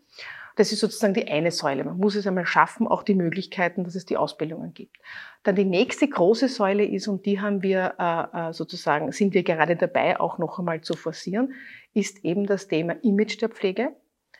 Das 0.58 0.72
ist 0.72 0.80
sozusagen 0.80 1.14
die 1.14 1.28
eine 1.28 1.52
Säule. 1.52 1.84
Man 1.84 1.98
muss 1.98 2.16
es 2.16 2.26
einmal 2.26 2.48
schaffen, 2.48 2.88
auch 2.88 3.04
die 3.04 3.14
Möglichkeiten, 3.14 3.84
dass 3.84 3.94
es 3.94 4.06
die 4.06 4.18
Ausbildungen 4.18 4.74
gibt. 4.74 4.98
Dann 5.44 5.56
die 5.56 5.66
nächste 5.66 6.08
große 6.08 6.48
Säule 6.48 6.84
ist, 6.84 7.08
und 7.08 7.28
die 7.28 7.40
haben 7.40 7.62
wir 7.62 7.94
äh, 8.00 8.50
äh, 8.50 8.54
sozusagen, 8.54 9.12
sind 9.12 9.36
wir 9.36 9.44
gerade 9.44 9.76
dabei, 9.76 10.20
auch 10.20 10.40
noch 10.40 10.58
einmal 10.58 10.82
zu 10.82 10.96
forcieren, 10.96 11.54
ist 11.94 12.26
eben 12.26 12.48
das 12.48 12.68
Thema 12.68 12.96
Image 13.04 13.40
der 13.40 13.50
Pflege. 13.50 13.96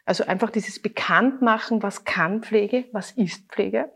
Also 0.06 0.24
einfach 0.26 0.50
dieses 0.50 0.82
Bekanntmachen, 0.82 1.84
was 1.84 2.04
kann 2.04 2.42
Pflege, 2.42 2.86
was 2.94 3.12
ist 3.12 3.52
Pflege. 3.52 3.92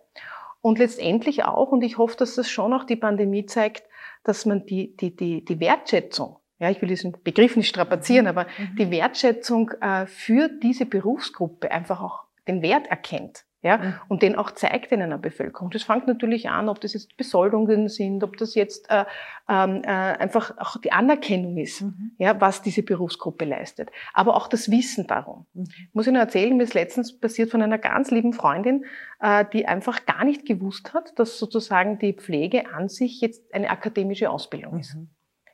Und 0.62 0.78
letztendlich 0.78 1.44
auch, 1.44 1.72
und 1.72 1.82
ich 1.82 1.98
hoffe, 1.98 2.18
dass 2.18 2.36
das 2.36 2.52
schon 2.52 2.72
auch 2.74 2.84
die 2.84 2.98
Pandemie 2.98 3.48
zeigt, 3.48 3.84
dass 4.24 4.46
man 4.46 4.68
die, 4.68 4.96
die, 4.96 5.16
die, 5.16 5.44
die 5.44 5.60
Wertschätzung 5.60 6.38
ja, 6.62 6.70
ich 6.70 6.80
will 6.80 6.90
diesen 6.90 7.18
Begriff 7.24 7.56
nicht 7.56 7.70
strapazieren, 7.70 8.28
aber 8.28 8.44
mhm. 8.44 8.76
die 8.78 8.92
Wertschätzung 8.92 9.72
äh, 9.82 10.06
für 10.06 10.48
diese 10.48 10.86
Berufsgruppe 10.86 11.72
einfach 11.72 12.02
auch 12.02 12.26
den 12.48 12.62
Wert 12.62 12.86
erkennt. 12.88 13.46
ja, 13.64 13.78
mhm. 13.78 13.94
und 14.08 14.22
den 14.24 14.36
auch 14.36 14.52
zeigt 14.52 14.92
in 14.92 15.02
einer 15.04 15.20
Bevölkerung. 15.20 15.70
Das 15.70 15.84
fängt 15.84 16.08
natürlich 16.08 16.50
an, 16.50 16.68
ob 16.68 16.82
das 16.82 16.94
jetzt 16.94 17.16
Besoldungen 17.16 17.90
sind, 17.90 18.24
ob 18.24 18.38
das 18.38 18.56
jetzt 18.56 18.90
äh, 18.90 19.06
ähm, 19.48 19.84
äh, 19.84 19.88
einfach 19.88 20.58
auch 20.58 20.78
die 20.78 20.92
Anerkennung 20.92 21.58
ist, 21.58 21.82
mhm. 21.82 22.12
ja, 22.18 22.40
was 22.42 22.64
diese 22.64 22.82
Berufsgruppe 22.82 23.46
leistet, 23.46 23.92
aber 24.14 24.36
auch 24.36 24.48
das 24.48 24.72
Wissen 24.72 25.06
darum. 25.06 25.46
Mhm. 25.54 25.68
Muss 25.94 26.08
ich 26.08 26.14
nur 26.14 26.22
erzählen, 26.22 26.58
mir 26.58 26.64
ist 26.64 26.74
letztens 26.74 27.20
passiert 27.20 27.52
von 27.52 27.62
einer 27.62 27.78
ganz 27.78 28.10
lieben 28.10 28.34
Freundin, 28.34 28.86
äh, 29.20 29.46
die 29.54 29.68
einfach 29.68 30.06
gar 30.08 30.26
nicht 30.26 30.48
gewusst 30.48 30.94
hat, 30.94 31.18
dass 31.20 31.38
sozusagen 31.38 32.00
die 32.00 32.14
Pflege 32.14 32.74
an 32.74 32.90
sich 32.90 33.22
jetzt 33.22 33.54
eine 33.54 33.70
akademische 33.70 34.32
Ausbildung 34.32 34.80
ist. 34.80 34.98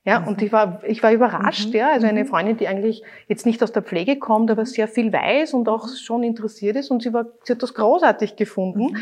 Ja, 0.08 0.22
mhm. 0.22 0.28
und 0.30 0.42
ich 0.42 0.54
war, 0.54 0.82
ich 0.86 1.04
war 1.04 1.12
überrascht, 1.12 1.68
mhm. 1.68 1.76
ja. 1.76 1.92
Also 1.92 2.08
eine 2.08 2.24
mhm. 2.24 2.28
Freundin, 2.28 2.56
die 2.56 2.70
eigentlich 2.70 3.04
jetzt 3.28 3.46
nicht 3.46 3.62
aus 3.62 3.74
der 3.74 3.84
Pflege 3.84 4.18
kommt, 4.18 4.50
aber 4.50 4.66
sehr 4.66 4.88
viel 4.88 5.12
weiß 5.12 5.54
und 5.54 5.68
auch 5.68 5.90
schon 5.90 6.24
interessiert 6.24 6.78
ist 6.78 6.90
und 6.92 7.04
sie 7.04 7.12
war, 7.12 7.26
sie 7.44 7.52
hat 7.52 7.62
das 7.62 7.74
großartig 7.74 8.38
gefunden. 8.38 8.94
Mhm. 8.94 8.98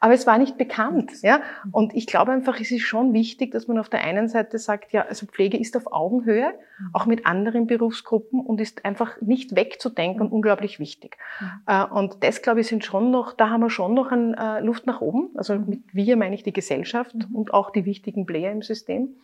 Aber 0.00 0.14
es 0.14 0.26
war 0.26 0.38
nicht 0.38 0.56
bekannt. 0.56 1.10
Ja? 1.22 1.40
Und 1.72 1.94
ich 1.94 2.06
glaube 2.06 2.32
einfach, 2.32 2.60
es 2.60 2.70
ist 2.70 2.82
schon 2.82 3.12
wichtig, 3.12 3.50
dass 3.50 3.66
man 3.66 3.78
auf 3.78 3.88
der 3.88 4.04
einen 4.04 4.28
Seite 4.28 4.58
sagt, 4.58 4.92
ja, 4.92 5.02
also 5.02 5.26
Pflege 5.26 5.58
ist 5.58 5.76
auf 5.76 5.92
Augenhöhe, 5.92 6.52
mhm. 6.78 6.90
auch 6.92 7.06
mit 7.06 7.26
anderen 7.26 7.66
Berufsgruppen 7.66 8.40
und 8.40 8.60
ist 8.60 8.84
einfach 8.84 9.20
nicht 9.20 9.56
wegzudenken 9.56 10.22
und 10.22 10.32
unglaublich 10.32 10.78
wichtig. 10.78 11.16
Mhm. 11.40 11.92
Und 11.92 12.22
das, 12.22 12.42
glaube 12.42 12.60
ich, 12.60 12.68
sind 12.68 12.84
schon 12.84 13.10
noch, 13.10 13.32
da 13.32 13.50
haben 13.50 13.60
wir 13.60 13.70
schon 13.70 13.94
noch 13.94 14.12
eine 14.12 14.36
äh, 14.38 14.64
Luft 14.64 14.86
nach 14.86 15.00
oben. 15.00 15.30
Also 15.34 15.56
mit 15.58 15.82
wir 15.92 16.16
meine 16.16 16.34
ich 16.34 16.44
die 16.44 16.52
Gesellschaft 16.52 17.14
mhm. 17.14 17.34
und 17.34 17.52
auch 17.52 17.70
die 17.70 17.84
wichtigen 17.84 18.24
Player 18.24 18.52
im 18.52 18.62
System, 18.62 19.16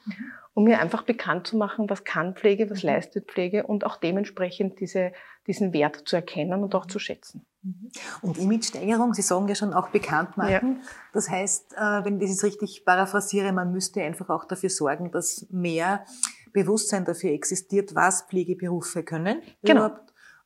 um 0.54 0.64
mir 0.64 0.80
einfach 0.80 1.02
bekannt 1.02 1.46
zu 1.46 1.56
machen, 1.56 1.88
was 1.88 2.04
kann 2.04 2.34
Pflege, 2.34 2.68
was 2.70 2.82
leistet 2.82 3.30
Pflege 3.30 3.64
und 3.64 3.86
auch 3.86 3.96
dementsprechend 3.96 4.80
diese, 4.80 5.12
diesen 5.46 5.72
Wert 5.72 6.02
zu 6.06 6.16
erkennen 6.16 6.62
und 6.62 6.74
auch 6.74 6.86
zu 6.86 6.98
schätzen. 6.98 7.44
Mhm. 7.62 7.90
Und 8.22 8.38
Imagesteigerung, 8.38 9.14
Sie 9.14 9.22
sagen 9.22 9.48
ja 9.48 9.54
schon 9.54 9.74
auch 9.74 9.88
bekannt 9.88 10.36
machen. 10.36 10.80
Ja. 10.80 10.88
Das 11.12 11.28
heißt, 11.28 11.74
äh, 11.74 12.04
wenn 12.04 12.20
ich 12.20 12.30
das 12.30 12.44
richtig 12.44 12.84
paraphrasiere, 12.84 13.52
man 13.52 13.72
müsste 13.72 14.02
einfach 14.02 14.30
auch 14.30 14.44
dafür 14.44 14.70
sorgen, 14.70 15.10
dass 15.10 15.46
mehr 15.50 16.04
Bewusstsein 16.52 17.04
dafür 17.04 17.32
existiert, 17.32 17.94
was 17.94 18.22
Pflegeberufe 18.22 19.02
können 19.02 19.42
genau. 19.62 19.90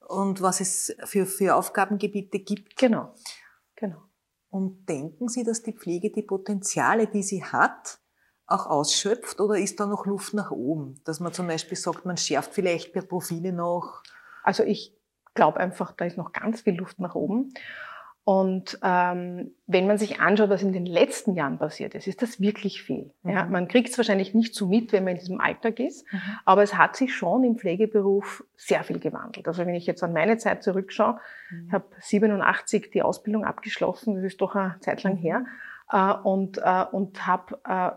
und 0.08 0.40
was 0.40 0.60
es 0.60 0.96
für, 1.04 1.26
für 1.26 1.54
Aufgabengebiete 1.54 2.38
gibt. 2.38 2.76
Genau. 2.76 3.14
genau. 3.76 4.02
Und 4.50 4.88
denken 4.88 5.28
Sie, 5.28 5.44
dass 5.44 5.62
die 5.62 5.74
Pflege 5.74 6.10
die 6.10 6.22
Potenziale, 6.22 7.06
die 7.06 7.22
sie 7.22 7.44
hat, 7.44 8.00
auch 8.46 8.66
ausschöpft 8.66 9.40
oder 9.40 9.58
ist 9.58 9.78
da 9.78 9.86
noch 9.86 10.06
Luft 10.06 10.32
nach 10.32 10.50
oben? 10.50 11.00
Dass 11.04 11.20
man 11.20 11.34
zum 11.34 11.46
Beispiel 11.46 11.76
sagt, 11.76 12.06
man 12.06 12.16
schärft 12.16 12.54
vielleicht 12.54 12.94
per 12.94 13.02
Profile 13.02 13.52
noch? 13.52 14.02
Also 14.42 14.64
ich 14.64 14.94
glaube 15.34 15.60
einfach, 15.60 15.92
da 15.92 16.04
ist 16.04 16.16
noch 16.16 16.32
ganz 16.32 16.62
viel 16.62 16.74
Luft 16.74 16.98
nach 16.98 17.14
oben. 17.14 17.52
Und 18.28 18.78
ähm, 18.82 19.52
wenn 19.66 19.86
man 19.86 19.96
sich 19.96 20.20
anschaut, 20.20 20.50
was 20.50 20.62
in 20.62 20.74
den 20.74 20.84
letzten 20.84 21.34
Jahren 21.34 21.58
passiert 21.58 21.94
ist, 21.94 22.06
ist 22.06 22.20
das 22.20 22.42
wirklich 22.42 22.82
viel. 22.82 23.10
Mhm. 23.22 23.30
Ja, 23.30 23.46
man 23.46 23.68
kriegt 23.68 23.88
es 23.88 23.96
wahrscheinlich 23.96 24.34
nicht 24.34 24.54
so 24.54 24.66
mit, 24.66 24.92
wenn 24.92 25.04
man 25.04 25.14
in 25.14 25.20
diesem 25.20 25.40
Alltag 25.40 25.80
ist, 25.80 26.04
mhm. 26.12 26.20
aber 26.44 26.62
es 26.62 26.74
hat 26.74 26.94
sich 26.94 27.16
schon 27.16 27.42
im 27.42 27.56
Pflegeberuf 27.56 28.44
sehr 28.54 28.84
viel 28.84 28.98
gewandelt. 28.98 29.48
Also 29.48 29.64
wenn 29.64 29.74
ich 29.74 29.86
jetzt 29.86 30.02
an 30.02 30.12
meine 30.12 30.36
Zeit 30.36 30.62
zurückschaue, 30.62 31.18
mhm. 31.50 31.66
ich 31.68 31.72
habe 31.72 31.86
87 32.00 32.90
die 32.90 33.00
Ausbildung 33.00 33.46
abgeschlossen, 33.46 34.16
das 34.16 34.24
ist 34.24 34.42
doch 34.42 34.54
eine 34.54 34.76
Zeit 34.80 35.02
lang 35.04 35.14
mhm. 35.14 35.22
her, 35.22 35.44
äh, 35.90 36.12
und, 36.12 36.58
äh, 36.58 36.84
und 36.92 37.26
habe 37.26 37.58
äh, 37.64 37.92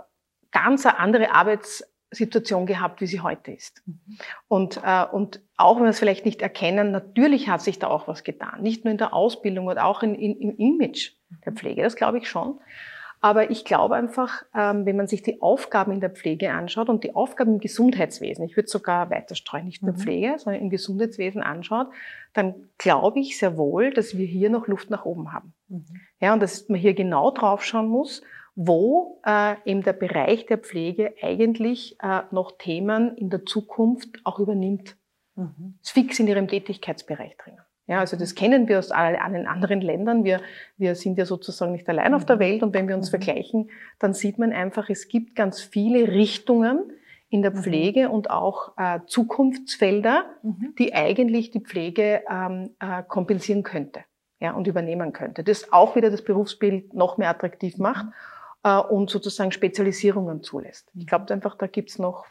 ganz 0.52 0.86
eine 0.86 0.98
andere 0.98 1.34
Arbeits 1.34 1.91
Situation 2.12 2.66
gehabt, 2.66 3.02
wie 3.02 3.08
sie 3.08 3.22
heute 3.22 3.52
ist. 3.52 3.82
Mhm. 3.86 4.18
Und, 4.48 4.82
äh, 4.84 5.06
und 5.06 5.42
auch 5.58 5.78
wenn 5.78 5.84
wir 5.84 5.90
es 5.90 6.00
vielleicht 6.00 6.26
nicht 6.26 6.42
erkennen, 6.42 6.92
natürlich 6.92 7.50
hat 7.50 7.62
sich 7.62 7.80
da 7.80 7.88
auch 7.88 8.08
was 8.08 8.24
getan. 8.24 8.62
Nicht 8.62 8.84
nur 8.84 8.92
in 8.92 8.98
der 8.98 9.14
Ausbildung 9.14 9.68
und 9.68 9.78
auch 9.78 10.04
in, 10.04 10.16
in, 10.16 10.36
im 10.38 10.56
Image 10.58 11.14
der 11.46 11.54
Pflege, 11.54 11.82
das 11.82 11.96
glaube 11.96 12.18
ich 12.18 12.30
schon. 12.30 12.60
Aber 13.24 13.52
ich 13.52 13.66
glaube 13.66 13.96
einfach, 13.96 14.44
ähm, 14.56 14.88
wenn 14.88 14.98
man 14.98 15.06
sich 15.06 15.22
die 15.22 15.44
Aufgaben 15.44 15.92
in 15.92 16.00
der 16.00 16.10
Pflege 16.10 16.52
anschaut 16.52 16.90
und 16.90 17.04
die 17.04 17.14
Aufgaben 17.14 17.54
im 17.54 17.60
Gesundheitswesen, 17.60 18.44
ich 18.44 18.58
würde 18.58 18.68
sogar 18.68 19.12
weiter 19.12 19.36
streuen, 19.36 19.66
nicht 19.66 19.84
nur 19.84 19.94
mhm. 19.94 19.98
Pflege, 19.98 20.34
sondern 20.40 20.64
im 20.64 20.72
Gesundheitswesen 20.72 21.44
anschaut, 21.44 21.88
dann 22.34 22.56
glaube 22.80 23.20
ich 23.20 23.38
sehr 23.38 23.58
wohl, 23.58 23.94
dass 23.94 24.18
wir 24.18 24.26
hier 24.26 24.50
noch 24.50 24.68
Luft 24.68 24.90
nach 24.90 25.06
oben 25.06 25.32
haben. 25.34 25.54
Mhm. 25.70 25.86
Ja, 26.20 26.34
und 26.34 26.42
dass 26.42 26.68
man 26.68 26.80
hier 26.80 26.96
genau 26.96 27.30
draufschauen 27.30 27.88
muss 27.88 28.24
wo 28.56 29.22
äh, 29.26 29.56
eben 29.66 29.84
der 29.84 29.94
Bereich 29.94 30.46
der 30.46 30.58
Pflege 30.58 31.14
eigentlich 31.22 31.98
äh, 32.02 32.22
noch 32.32 32.58
Themen 32.58 33.16
in 33.18 33.30
der 33.30 33.46
Zukunft 33.46 34.20
auch 34.24 34.40
übernimmt. 34.40 34.98
Mhm. 35.36 35.76
Ist 35.82 35.92
fix 35.92 36.20
in 36.20 36.28
ihrem 36.28 36.48
Tätigkeitsbereich 36.48 37.38
drinnen. 37.38 37.62
Ja, 37.88 38.00
also 38.00 38.16
das 38.16 38.36
kennen 38.36 38.68
wir 38.68 38.80
aus 38.80 38.92
allen 38.92 39.48
anderen 39.48 39.82
Ländern. 39.82 40.24
Wir, 40.24 40.40
wir 40.78 40.96
sind 40.96 41.18
ja 41.18 41.26
sozusagen 41.26 41.72
nicht 41.72 41.90
allein 41.90 42.14
auf 42.14 42.26
der 42.26 42.38
mhm. 42.38 42.42
Welt 42.42 42.64
und 42.64 42.74
wenn 42.74 42.88
wir 42.88 42.96
uns 42.96 43.08
mhm. 43.08 43.22
vergleichen, 43.22 43.70
dann 44.00 44.14
sieht 44.14 44.38
man 44.38 44.54
einfach, 44.54 44.90
es 44.90 45.08
gibt 45.08 45.36
ganz 45.36 45.62
viele 45.62 46.08
Richtungen 46.10 46.94
in 47.30 47.42
der 47.42 47.52
mhm. 47.52 47.64
Pflege 47.64 48.10
und 48.10 48.30
auch 48.30 48.78
äh, 48.78 49.00
Zukunftsfelder, 49.08 50.26
mhm. 50.44 50.76
die 50.78 50.94
eigentlich 50.94 51.52
die 51.52 51.62
Pflege 51.62 52.24
ähm, 52.30 52.72
äh, 52.80 53.04
kompensieren 53.04 53.64
könnte 53.64 54.02
ja, 54.40 54.54
und 54.54 54.68
übernehmen 54.68 55.14
könnte. 55.14 55.44
Das 55.44 55.72
auch 55.72 55.96
wieder 55.96 56.12
das 56.12 56.24
Berufsbild 56.24 56.94
noch 56.94 57.18
mehr 57.18 57.30
attraktiv 57.30 57.78
macht 57.78 58.08
äh, 58.64 58.78
und 58.78 59.10
sozusagen 59.10 59.52
Spezialisierungen 59.52 60.44
zulässt. 60.44 60.90
Ich 60.96 61.08
glaube 61.08 61.32
einfach, 61.34 61.56
da 61.56 61.68
gibt's 61.68 62.00
noch, 62.00 62.26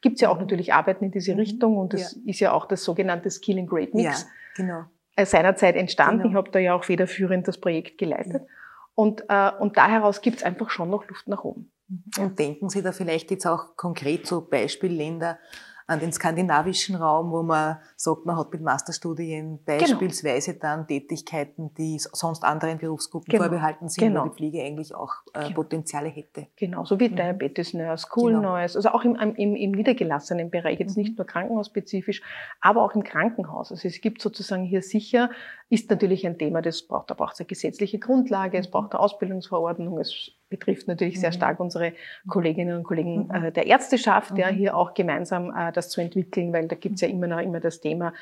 gibt's 0.00 0.20
ja 0.20 0.30
auch 0.30 0.38
natürlich 0.38 0.72
Arbeiten 0.72 1.04
in 1.04 1.10
diese 1.10 1.32
mhm. 1.32 1.40
Richtung 1.40 1.76
und 1.76 1.92
das 1.92 2.14
ja. 2.14 2.20
ist 2.26 2.40
ja 2.40 2.52
auch 2.52 2.66
das 2.66 2.84
sogenannte 2.84 3.30
Skill 3.30 3.58
and 3.58 3.70
Grade 3.70 3.90
Mix. 3.92 4.22
Ja, 4.22 4.28
genau. 4.56 4.84
Äh, 5.16 5.26
seinerzeit 5.26 5.76
entstanden. 5.76 6.22
Genau. 6.22 6.30
Ich 6.30 6.36
habe 6.36 6.50
da 6.50 6.58
ja 6.58 6.74
auch 6.74 6.84
federführend 6.84 7.46
das 7.46 7.58
Projekt 7.58 7.98
geleitet. 7.98 8.42
Ja. 8.42 8.48
Und, 8.94 9.24
äh, 9.28 9.50
und 9.58 9.76
da 9.76 9.88
heraus 9.88 10.20
gibt's 10.20 10.42
einfach 10.42 10.70
schon 10.70 10.90
noch 10.90 11.08
Luft 11.08 11.28
nach 11.28 11.44
oben. 11.44 11.70
Und 12.18 12.38
denken 12.38 12.70
Sie 12.70 12.82
da 12.82 12.92
vielleicht 12.92 13.30
jetzt 13.30 13.46
auch 13.46 13.76
konkret 13.76 14.26
so 14.26 14.40
Beispielländer, 14.40 15.38
an 15.86 16.00
den 16.00 16.12
skandinavischen 16.12 16.96
Raum, 16.96 17.30
wo 17.30 17.42
man 17.42 17.78
sagt, 17.96 18.24
man 18.24 18.36
hat 18.38 18.50
mit 18.52 18.62
Masterstudien 18.62 19.60
genau. 19.64 19.78
beispielsweise 19.78 20.54
genau. 20.54 20.62
dann 20.62 20.86
Tätigkeiten, 20.86 21.74
die 21.74 21.98
sonst 21.98 22.42
anderen 22.42 22.78
Berufsgruppen 22.78 23.30
genau. 23.30 23.44
vorbehalten 23.44 23.88
sind, 23.90 24.04
genau. 24.04 24.24
wo 24.24 24.28
die 24.28 24.34
Pflege 24.34 24.62
eigentlich 24.62 24.94
auch 24.94 25.12
äh, 25.34 25.44
genau. 25.44 25.54
Potenziale 25.54 26.08
hätte. 26.08 26.46
Genau, 26.56 26.84
so 26.86 26.98
wie 27.00 27.10
mhm. 27.10 27.16
Diabetes 27.16 27.74
Nurse, 27.74 28.06
Cool 28.16 28.32
genau. 28.32 28.56
Nurse, 28.56 28.78
also 28.78 28.90
auch 28.90 29.04
im, 29.04 29.14
im, 29.16 29.54
im 29.54 29.72
niedergelassenen 29.72 30.50
Bereich, 30.50 30.78
jetzt 30.78 30.96
mhm. 30.96 31.02
nicht 31.02 31.18
nur 31.18 31.26
krankenhausspezifisch, 31.26 32.22
aber 32.62 32.82
auch 32.82 32.94
im 32.94 33.04
Krankenhaus. 33.04 33.70
Also 33.70 33.86
es 33.86 34.00
gibt 34.00 34.22
sozusagen 34.22 34.64
hier 34.64 34.80
sicher, 34.80 35.30
ist 35.68 35.90
natürlich 35.90 36.26
ein 36.26 36.38
Thema, 36.38 36.62
das 36.62 36.82
braucht, 36.86 37.10
da 37.10 37.14
braucht 37.14 37.34
es 37.34 37.40
eine 37.40 37.46
gesetzliche 37.46 37.98
Grundlage, 37.98 38.56
es 38.56 38.70
braucht 38.70 38.92
eine 38.92 39.00
Ausbildungsverordnung, 39.00 39.98
es 39.98 40.32
betrifft 40.56 40.86
natürlich 40.86 41.20
sehr 41.20 41.30
mhm. 41.30 41.34
stark 41.34 41.60
unsere 41.60 41.92
Kolleginnen 42.28 42.76
und 42.76 42.84
Kollegen 42.84 43.26
mhm. 43.26 43.34
äh, 43.34 43.52
der 43.52 43.66
Ärzteschaft, 43.66 44.38
ja, 44.38 44.52
mhm. 44.52 44.56
hier 44.56 44.76
auch 44.76 44.94
gemeinsam 44.94 45.52
äh, 45.56 45.72
das 45.72 45.90
zu 45.90 46.00
entwickeln, 46.00 46.52
weil 46.52 46.68
da 46.68 46.76
gibt 46.76 46.96
es 46.96 47.00
ja 47.00 47.08
immer 47.08 47.26
noch 47.26 47.40
immer 47.40 47.60
das 47.60 47.80
Thema, 47.80 48.12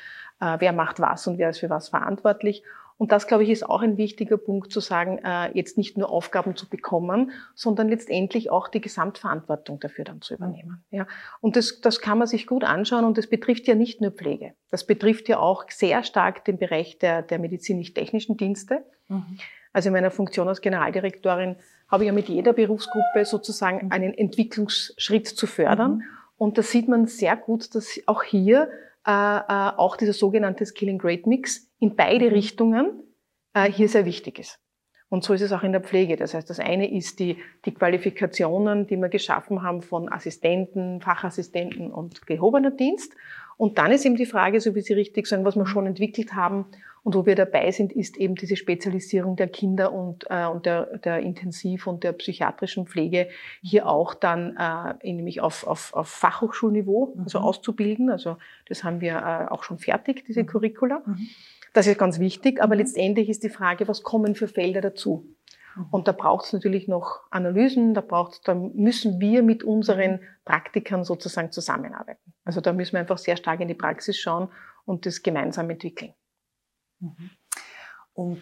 äh, 0.41 0.57
wer 0.59 0.73
macht 0.73 0.99
was 0.99 1.27
und 1.27 1.37
wer 1.37 1.49
ist 1.49 1.59
für 1.59 1.69
was 1.69 1.89
verantwortlich. 1.89 2.63
Und 2.97 3.11
das, 3.11 3.27
glaube 3.27 3.43
ich, 3.43 3.49
ist 3.49 3.67
auch 3.67 3.81
ein 3.81 3.97
wichtiger 3.97 4.37
Punkt 4.37 4.71
zu 4.71 4.79
sagen, 4.79 5.19
jetzt 5.53 5.79
nicht 5.79 5.97
nur 5.97 6.11
Aufgaben 6.11 6.55
zu 6.55 6.69
bekommen, 6.69 7.31
sondern 7.55 7.89
letztendlich 7.89 8.51
auch 8.51 8.67
die 8.67 8.81
Gesamtverantwortung 8.81 9.79
dafür 9.79 10.05
dann 10.05 10.21
zu 10.21 10.35
übernehmen. 10.35 10.83
Ja. 10.91 11.07
Und 11.41 11.55
das, 11.55 11.81
das 11.81 12.01
kann 12.01 12.19
man 12.19 12.27
sich 12.27 12.45
gut 12.45 12.63
anschauen 12.63 13.03
und 13.03 13.17
das 13.17 13.27
betrifft 13.27 13.67
ja 13.67 13.73
nicht 13.73 13.99
nur 13.99 14.11
Pflege. 14.11 14.53
Das 14.69 14.85
betrifft 14.85 15.27
ja 15.27 15.39
auch 15.39 15.65
sehr 15.69 16.03
stark 16.03 16.45
den 16.45 16.59
Bereich 16.59 16.99
der, 16.99 17.23
der 17.23 17.39
medizinisch-technischen 17.39 18.37
Dienste. 18.37 18.85
Mhm. 19.09 19.39
Also 19.73 19.89
in 19.89 19.93
meiner 19.93 20.11
Funktion 20.11 20.47
als 20.47 20.61
Generaldirektorin 20.61 21.55
habe 21.93 22.05
ich 22.05 22.07
ja 22.07 22.13
mit 22.13 22.27
jeder 22.27 22.53
Berufsgruppe 22.53 23.23
sozusagen 23.23 23.85
mhm. 23.85 23.91
einen 23.91 24.13
Entwicklungsschritt 24.15 25.27
zu 25.27 25.45
fördern. 25.45 25.97
Mhm. 25.97 26.03
Und 26.37 26.57
da 26.57 26.63
sieht 26.63 26.87
man 26.87 27.05
sehr 27.05 27.37
gut, 27.37 27.75
dass 27.75 27.99
auch 28.07 28.23
hier 28.23 28.69
äh, 29.05 29.11
äh, 29.11 29.71
auch 29.77 29.95
dieser 29.95 30.13
sogenannte 30.13 30.65
Skilling 30.65 30.97
Grade 30.97 31.21
Mix 31.29 31.69
in 31.77 31.95
beide 31.95 32.25
mhm. 32.25 32.33
Richtungen 32.33 33.03
äh, 33.53 33.71
hier 33.71 33.87
sehr 33.87 34.05
wichtig 34.05 34.39
ist. 34.39 34.59
Und 35.09 35.23
so 35.23 35.35
ist 35.35 35.41
es 35.41 35.51
auch 35.51 35.61
in 35.61 35.71
der 35.71 35.81
Pflege. 35.81 36.15
Das 36.15 36.33
heißt, 36.33 36.49
das 36.49 36.59
eine 36.59 36.91
ist 36.91 37.19
die, 37.19 37.37
die 37.65 37.73
Qualifikationen, 37.75 38.87
die 38.87 38.97
wir 38.97 39.09
geschaffen 39.09 39.61
haben 39.61 39.83
von 39.83 40.11
Assistenten, 40.11 40.99
Fachassistenten 40.99 41.91
und 41.91 42.25
gehobener 42.25 42.71
Dienst. 42.71 43.13
Und 43.57 43.77
dann 43.77 43.91
ist 43.91 44.05
eben 44.05 44.15
die 44.15 44.25
Frage, 44.25 44.59
so 44.59 44.75
wie 44.75 44.81
Sie 44.81 44.93
richtig 44.93 45.27
sagen, 45.27 45.45
was 45.45 45.55
wir 45.55 45.65
schon 45.65 45.85
entwickelt 45.85 46.33
haben 46.33 46.65
und 47.03 47.15
wo 47.15 47.25
wir 47.25 47.35
dabei 47.35 47.69
sind, 47.71 47.91
ist 47.91 48.17
eben 48.17 48.35
diese 48.35 48.55
Spezialisierung 48.55 49.35
der 49.35 49.47
Kinder 49.47 49.91
und, 49.91 50.25
äh, 50.29 50.45
und 50.45 50.65
der, 50.65 50.97
der 50.97 51.19
Intensiv- 51.19 51.85
und 51.85 52.03
der 52.03 52.13
psychiatrischen 52.13 52.87
Pflege 52.87 53.27
hier 53.61 53.87
auch 53.87 54.13
dann 54.13 54.57
äh, 54.57 55.11
nämlich 55.13 55.41
auf, 55.41 55.67
auf, 55.67 55.93
auf 55.93 56.07
Fachhochschulniveau 56.07 57.13
mhm. 57.15 57.23
also 57.23 57.39
auszubilden. 57.39 58.09
Also 58.09 58.37
das 58.67 58.83
haben 58.83 59.01
wir 59.01 59.17
äh, 59.17 59.51
auch 59.51 59.63
schon 59.63 59.79
fertig, 59.79 60.23
diese 60.25 60.43
mhm. 60.43 60.47
Curricula. 60.47 61.01
Mhm. 61.05 61.27
Das 61.73 61.87
ist 61.87 61.97
ganz 61.97 62.19
wichtig, 62.19 62.61
aber 62.61 62.75
mhm. 62.75 62.81
letztendlich 62.81 63.29
ist 63.29 63.43
die 63.43 63.49
Frage, 63.49 63.87
was 63.87 64.03
kommen 64.03 64.35
für 64.35 64.47
Felder 64.47 64.81
dazu? 64.81 65.25
Mhm. 65.75 65.87
Und 65.91 66.07
da 66.07 66.11
braucht 66.11 66.45
es 66.45 66.53
natürlich 66.53 66.87
noch 66.87 67.21
Analysen, 67.31 67.93
da 67.93 68.01
braucht's, 68.01 68.41
da 68.41 68.53
müssen 68.53 69.19
wir 69.19 69.43
mit 69.43 69.63
unseren 69.63 70.19
Praktikern 70.45 71.03
sozusagen 71.03 71.51
zusammenarbeiten. 71.51 72.33
Also 72.43 72.61
da 72.61 72.73
müssen 72.73 72.93
wir 72.93 72.99
einfach 72.99 73.17
sehr 73.17 73.37
stark 73.37 73.59
in 73.59 73.67
die 73.67 73.73
Praxis 73.73 74.17
schauen 74.17 74.49
und 74.85 75.05
das 75.05 75.23
gemeinsam 75.23 75.69
entwickeln. 75.69 76.13
Mhm. 76.99 77.29
Und 78.13 78.41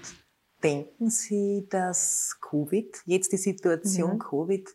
denken 0.64 1.10
Sie, 1.10 1.68
dass 1.70 2.38
Covid, 2.42 3.02
jetzt 3.06 3.32
die 3.32 3.38
Situation 3.38 4.14
mhm. 4.14 4.20
Covid, 4.20 4.70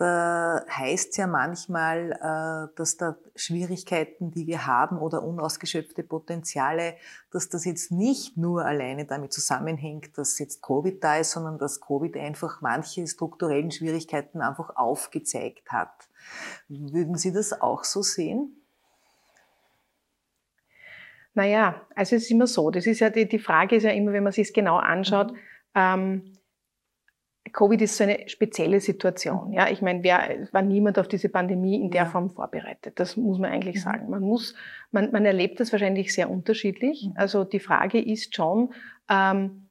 da 0.00 0.64
heißt 0.66 1.10
es 1.10 1.16
ja 1.18 1.26
manchmal, 1.26 2.12
äh, 2.12 2.74
dass 2.74 2.96
da 2.96 3.18
Schwierigkeiten, 3.36 4.30
die 4.30 4.46
wir 4.46 4.66
haben 4.66 4.96
oder 4.96 5.22
unausgeschöpfte 5.22 6.02
Potenziale, 6.02 6.94
dass 7.30 7.50
das 7.50 7.66
jetzt 7.66 7.92
nicht 7.92 8.34
nur 8.38 8.64
alleine 8.64 9.04
damit 9.04 9.34
zusammenhängt, 9.34 10.16
dass 10.16 10.38
jetzt 10.38 10.62
Covid 10.62 11.04
da 11.04 11.18
ist, 11.18 11.32
sondern 11.32 11.58
dass 11.58 11.82
Covid 11.82 12.16
einfach 12.16 12.62
manche 12.62 13.06
strukturellen 13.06 13.70
Schwierigkeiten 13.70 14.40
einfach 14.40 14.74
aufgezeigt 14.74 15.70
hat. 15.70 16.08
Würden 16.68 17.16
Sie 17.16 17.30
das 17.30 17.60
auch 17.60 17.84
so 17.84 18.00
sehen? 18.00 18.56
Naja, 21.34 21.78
also 21.94 22.16
es 22.16 22.22
ist 22.22 22.30
immer 22.30 22.46
so. 22.46 22.70
Das 22.70 22.86
ist 22.86 23.00
ja 23.00 23.10
die, 23.10 23.28
die 23.28 23.38
Frage 23.38 23.76
ist 23.76 23.82
ja 23.82 23.90
immer, 23.90 24.14
wenn 24.14 24.24
man 24.24 24.32
sich 24.32 24.48
es 24.48 24.54
genau 24.54 24.78
anschaut, 24.78 25.32
mhm. 25.32 25.38
ähm, 25.74 26.39
Covid 27.52 27.82
ist 27.82 27.96
so 27.96 28.04
eine 28.04 28.28
spezielle 28.28 28.80
Situation. 28.80 29.52
Ja, 29.52 29.68
ich 29.68 29.82
meine, 29.82 30.02
wer 30.02 30.48
war 30.52 30.62
niemand 30.62 30.98
auf 30.98 31.08
diese 31.08 31.28
Pandemie 31.28 31.80
in 31.80 31.90
der 31.90 32.06
Form 32.06 32.30
vorbereitet? 32.30 32.98
Das 32.98 33.16
muss 33.16 33.38
man 33.38 33.50
eigentlich 33.50 33.76
mhm. 33.76 33.80
sagen. 33.80 34.10
Man 34.10 34.22
muss, 34.22 34.54
man, 34.90 35.10
man 35.12 35.24
erlebt 35.24 35.60
das 35.60 35.72
wahrscheinlich 35.72 36.14
sehr 36.14 36.30
unterschiedlich. 36.30 37.06
Mhm. 37.06 37.14
Also 37.16 37.44
die 37.44 37.60
Frage 37.60 38.00
ist 38.00 38.34
schon, 38.34 38.72
ähm, 39.08 39.68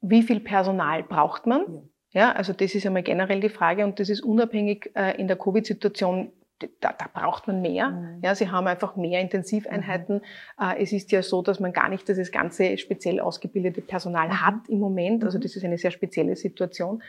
wie 0.00 0.22
viel 0.22 0.40
Personal 0.40 1.02
braucht 1.02 1.46
man? 1.46 1.88
Ja, 2.10 2.32
also 2.32 2.52
das 2.52 2.74
ist 2.74 2.86
einmal 2.86 3.02
generell 3.02 3.40
die 3.40 3.48
Frage 3.48 3.84
und 3.84 3.98
das 3.98 4.08
ist 4.08 4.20
unabhängig 4.20 4.90
äh, 4.94 5.20
in 5.20 5.26
der 5.26 5.36
Covid-Situation 5.36 6.32
da, 6.80 6.92
da 6.92 7.06
braucht 7.12 7.46
man 7.46 7.60
mehr. 7.60 7.90
Mhm. 7.90 8.20
Ja, 8.22 8.34
sie 8.34 8.50
haben 8.50 8.66
einfach 8.66 8.96
mehr 8.96 9.20
Intensiveinheiten. 9.20 10.16
Mhm. 10.16 10.64
Äh, 10.64 10.82
es 10.82 10.92
ist 10.92 11.12
ja 11.12 11.22
so, 11.22 11.42
dass 11.42 11.60
man 11.60 11.72
gar 11.72 11.88
nicht 11.88 12.08
das 12.08 12.30
ganze 12.30 12.78
speziell 12.78 13.20
ausgebildete 13.20 13.80
Personal 13.80 14.28
mhm. 14.28 14.40
hat 14.40 14.68
im 14.68 14.78
Moment. 14.78 15.24
Also 15.24 15.38
mhm. 15.38 15.42
das 15.42 15.56
ist 15.56 15.64
eine 15.64 15.78
sehr 15.78 15.90
spezielle 15.90 16.36
Situation. 16.36 17.02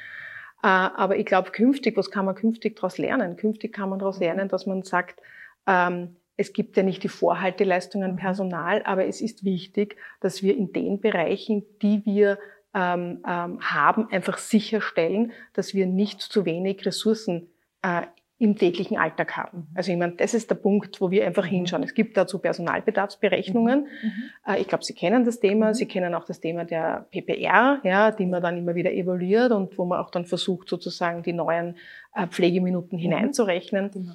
Äh, 0.63 0.67
aber 0.67 1.17
ich 1.17 1.25
glaube, 1.25 1.51
künftig, 1.51 1.97
was 1.97 2.12
kann 2.12 2.25
man 2.25 2.35
künftig 2.35 2.75
daraus 2.75 2.97
lernen? 2.97 3.35
Künftig 3.38 3.74
kann 3.74 3.89
man 3.89 4.00
daraus 4.00 4.19
lernen, 4.19 4.50
dass 4.50 4.65
man 4.65 4.83
sagt, 4.83 5.21
ähm, 5.67 6.15
es 6.38 6.53
gibt 6.53 6.75
ja 6.77 6.83
nicht 6.83 7.03
die 7.03 7.09
Vorhalteleistung 7.09 8.03
an. 8.03 8.17
Personal, 8.17 8.83
aber 8.83 9.05
es 9.05 9.21
ist 9.21 9.45
wichtig, 9.45 9.95
dass 10.19 10.43
wir 10.43 10.55
in 10.55 10.74
den 10.74 11.00
Bereichen, 11.00 11.63
die 11.81 12.05
wir 12.05 12.38
ähm, 12.74 13.24
ähm, 13.25 13.62
haben, 13.62 14.09
einfach 14.12 14.38
sicherstellen, 14.38 15.31
dass 15.53 15.74
wir 15.74 15.85
nicht 15.85 16.21
zu 16.21 16.45
wenig 16.45 16.85
Ressourcen 16.85 17.50
äh, 17.81 18.01
im 18.37 18.57
täglichen 18.57 18.97
Alltag 18.97 19.37
haben. 19.37 19.59
Mhm. 19.59 19.67
Also 19.75 19.91
ich 19.91 19.97
meine, 19.97 20.13
das 20.13 20.33
ist 20.33 20.49
der 20.49 20.55
Punkt, 20.55 20.99
wo 20.99 21.09
wir 21.09 21.25
einfach 21.25 21.45
mhm. 21.45 21.49
hinschauen. 21.49 21.83
Es 21.83 21.93
gibt 21.93 22.17
dazu 22.17 22.39
Personalbedarfsberechnungen. 22.39 23.81
Mhm. 23.81 24.23
Äh, 24.45 24.61
ich 24.61 24.67
glaube, 24.67 24.83
Sie 24.83 24.93
kennen 24.93 25.23
das 25.23 25.39
Thema. 25.39 25.73
Sie 25.73 25.87
kennen 25.87 26.13
auch 26.13 26.25
das 26.25 26.41
Thema 26.41 26.65
der 26.65 27.07
PPR, 27.11 27.79
ja, 27.83 28.11
die 28.11 28.25
man 28.25 28.41
dann 28.41 28.57
immer 28.57 28.75
wieder 28.75 28.91
evaluiert 28.91 29.51
und 29.51 29.77
wo 29.77 29.85
man 29.85 29.99
auch 29.99 30.11
dann 30.11 30.25
versucht, 30.25 30.67
sozusagen 30.67 31.23
die 31.23 31.33
neuen 31.33 31.77
äh, 32.13 32.27
Pflegeminuten 32.27 32.97
hineinzurechnen. 32.97 33.91
Genau. 33.91 34.13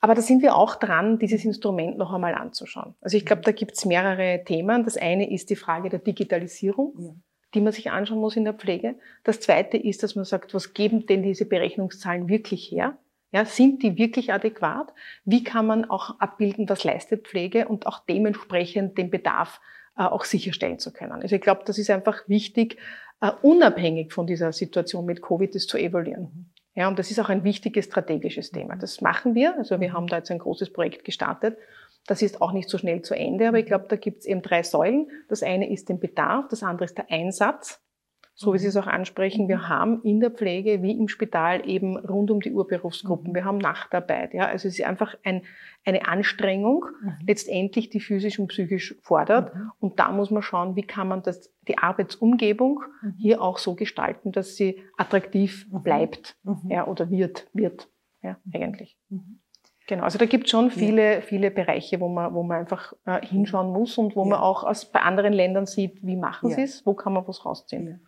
Aber 0.00 0.16
da 0.16 0.22
sind 0.22 0.42
wir 0.42 0.56
auch 0.56 0.74
dran, 0.74 1.20
dieses 1.20 1.44
Instrument 1.44 1.96
noch 1.96 2.12
einmal 2.12 2.34
anzuschauen. 2.34 2.96
Also 3.00 3.16
ich 3.16 3.24
glaube, 3.24 3.42
da 3.42 3.52
gibt 3.52 3.76
es 3.76 3.84
mehrere 3.84 4.42
Themen. 4.44 4.82
Das 4.82 4.96
eine 4.96 5.30
ist 5.30 5.50
die 5.50 5.56
Frage 5.56 5.88
der 5.88 6.00
Digitalisierung. 6.00 6.94
Ja 6.98 7.10
die 7.54 7.60
man 7.60 7.74
sich 7.74 7.90
anschauen 7.90 8.18
muss 8.18 8.36
in 8.36 8.44
der 8.44 8.54
Pflege. 8.54 8.94
Das 9.24 9.40
zweite 9.40 9.76
ist, 9.76 10.02
dass 10.02 10.16
man 10.16 10.24
sagt, 10.24 10.54
was 10.54 10.72
geben 10.72 11.04
denn 11.04 11.22
diese 11.22 11.44
Berechnungszahlen 11.44 12.26
wirklich 12.30 12.70
her? 12.70 12.96
Ja, 13.32 13.46
sind 13.46 13.82
die 13.82 13.96
wirklich 13.96 14.32
adäquat? 14.32 14.92
Wie 15.24 15.42
kann 15.42 15.66
man 15.66 15.86
auch 15.86 16.20
abbilden, 16.20 16.68
was 16.68 16.84
leistet 16.84 17.26
Pflege 17.26 17.66
und 17.66 17.86
auch 17.86 18.04
dementsprechend 18.04 18.98
den 18.98 19.10
Bedarf 19.10 19.60
äh, 19.96 20.02
auch 20.02 20.24
sicherstellen 20.24 20.78
zu 20.78 20.92
können? 20.92 21.12
Also 21.12 21.34
ich 21.34 21.42
glaube, 21.42 21.62
das 21.64 21.78
ist 21.78 21.90
einfach 21.90 22.28
wichtig, 22.28 22.76
äh, 23.22 23.32
unabhängig 23.40 24.12
von 24.12 24.26
dieser 24.26 24.52
Situation 24.52 25.06
mit 25.06 25.22
Covid 25.22 25.54
das 25.54 25.66
zu 25.66 25.78
evaluieren. 25.78 26.52
Ja, 26.74 26.88
und 26.88 26.98
das 26.98 27.10
ist 27.10 27.18
auch 27.20 27.30
ein 27.30 27.42
wichtiges 27.42 27.86
strategisches 27.86 28.50
Thema. 28.50 28.76
Das 28.76 29.00
machen 29.00 29.34
wir. 29.34 29.56
Also 29.56 29.80
wir 29.80 29.94
haben 29.94 30.06
da 30.06 30.18
jetzt 30.18 30.30
ein 30.30 30.38
großes 30.38 30.72
Projekt 30.72 31.04
gestartet. 31.04 31.56
Das 32.06 32.20
ist 32.20 32.42
auch 32.42 32.52
nicht 32.52 32.68
so 32.68 32.76
schnell 32.76 33.02
zu 33.02 33.14
Ende, 33.14 33.48
aber 33.48 33.58
ich 33.58 33.66
glaube, 33.66 33.86
da 33.88 33.96
gibt 33.96 34.20
es 34.20 34.26
eben 34.26 34.42
drei 34.42 34.62
Säulen. 34.62 35.08
Das 35.28 35.42
eine 35.42 35.70
ist 35.70 35.88
den 35.88 36.00
Bedarf, 36.00 36.48
das 36.48 36.62
andere 36.62 36.84
ist 36.84 36.98
der 36.98 37.10
Einsatz 37.10 37.80
so 38.34 38.54
wie 38.54 38.58
Sie 38.58 38.66
es 38.66 38.76
auch 38.76 38.86
ansprechen, 38.86 39.48
wir 39.48 39.68
haben 39.68 40.02
in 40.02 40.20
der 40.20 40.30
Pflege 40.30 40.82
wie 40.82 40.92
im 40.92 41.08
Spital 41.08 41.68
eben 41.68 41.96
rund 41.96 42.30
um 42.30 42.40
die 42.40 42.52
Urberufsgruppen. 42.52 43.30
Mhm. 43.30 43.34
Wir 43.34 43.44
haben 43.44 43.58
Nachtarbeit. 43.58 44.32
Ja, 44.32 44.46
also 44.46 44.68
es 44.68 44.78
ist 44.78 44.86
einfach 44.86 45.14
ein, 45.22 45.42
eine 45.84 46.08
Anstrengung, 46.08 46.86
mhm. 47.02 47.14
letztendlich 47.26 47.90
die 47.90 48.00
physisch 48.00 48.38
und 48.38 48.48
psychisch 48.48 48.96
fordert. 49.02 49.54
Mhm. 49.54 49.72
Und 49.80 50.00
da 50.00 50.10
muss 50.10 50.30
man 50.30 50.42
schauen, 50.42 50.76
wie 50.76 50.82
kann 50.82 51.08
man 51.08 51.22
das, 51.22 51.52
die 51.68 51.78
Arbeitsumgebung 51.78 52.82
mhm. 53.02 53.14
hier 53.18 53.42
auch 53.42 53.58
so 53.58 53.74
gestalten, 53.74 54.32
dass 54.32 54.56
sie 54.56 54.82
attraktiv 54.96 55.66
mhm. 55.70 55.82
bleibt, 55.82 56.36
mhm. 56.42 56.70
ja, 56.70 56.86
oder 56.86 57.10
wird, 57.10 57.48
wird, 57.52 57.88
ja, 58.22 58.38
eigentlich. 58.52 58.96
Genau, 59.88 60.04
also 60.04 60.16
da 60.16 60.26
gibt 60.26 60.44
es 60.44 60.50
schon 60.50 60.70
viele, 60.70 61.16
ja. 61.16 61.20
viele 61.20 61.50
Bereiche, 61.50 62.00
wo 62.00 62.08
man, 62.08 62.32
wo 62.32 62.42
man 62.42 62.60
einfach 62.60 62.94
äh, 63.04 63.20
hinschauen 63.26 63.72
muss 63.72 63.98
und 63.98 64.16
wo 64.16 64.22
ja. 64.22 64.30
man 64.30 64.38
auch 64.38 64.64
aus, 64.64 64.86
bei 64.86 65.00
anderen 65.00 65.32
Ländern 65.32 65.66
sieht, 65.66 66.02
wie 66.02 66.16
machen 66.16 66.50
ja. 66.50 66.56
sie 66.56 66.62
es, 66.62 66.86
wo 66.86 66.94
kann 66.94 67.12
man 67.12 67.26
was 67.26 67.44
rausziehen 67.44 68.00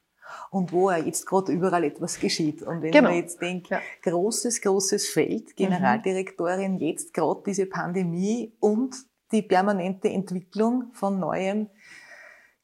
und 0.51 0.73
wo 0.73 0.89
er 0.89 0.99
jetzt 0.99 1.27
gerade 1.27 1.53
überall 1.53 1.85
etwas 1.85 2.19
geschieht. 2.19 2.63
Und 2.63 2.83
wenn 2.83 2.93
genau. 2.93 3.09
man 3.09 3.19
jetzt 3.19 3.41
denkt, 3.41 3.69
ja. 3.69 3.81
großes, 4.03 4.61
großes 4.61 5.09
Feld. 5.09 5.57
Generaldirektorin, 5.57 6.75
mhm. 6.75 6.79
jetzt 6.79 7.13
gerade 7.15 7.43
diese 7.47 7.67
Pandemie 7.67 8.53
und 8.61 8.95
die 9.33 9.43
permanente 9.43 10.09
Entwicklung 10.09 10.93
von 10.93 11.19
Neuem, 11.19 11.69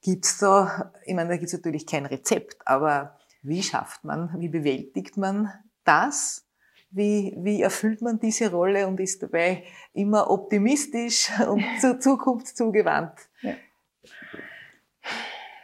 gibt's 0.02 0.38
da, 0.38 0.92
ich 1.04 1.14
meine, 1.14 1.30
da 1.30 1.36
gibt's 1.36 1.52
natürlich 1.52 1.86
kein 1.86 2.06
Rezept, 2.06 2.56
aber 2.64 3.18
wie 3.42 3.62
schafft 3.62 4.04
man, 4.04 4.34
wie 4.38 4.48
bewältigt 4.48 5.16
man 5.16 5.52
das? 5.84 6.46
Wie, 6.92 7.36
wie 7.38 7.62
erfüllt 7.62 8.02
man 8.02 8.18
diese 8.18 8.50
Rolle 8.50 8.86
und 8.86 8.98
ist 8.98 9.22
dabei 9.22 9.64
immer 9.92 10.28
optimistisch 10.30 11.30
und 11.48 11.64
zur 11.80 12.00
Zukunft 12.00 12.56
zugewandt? 12.56 13.14
Ja 13.42 13.54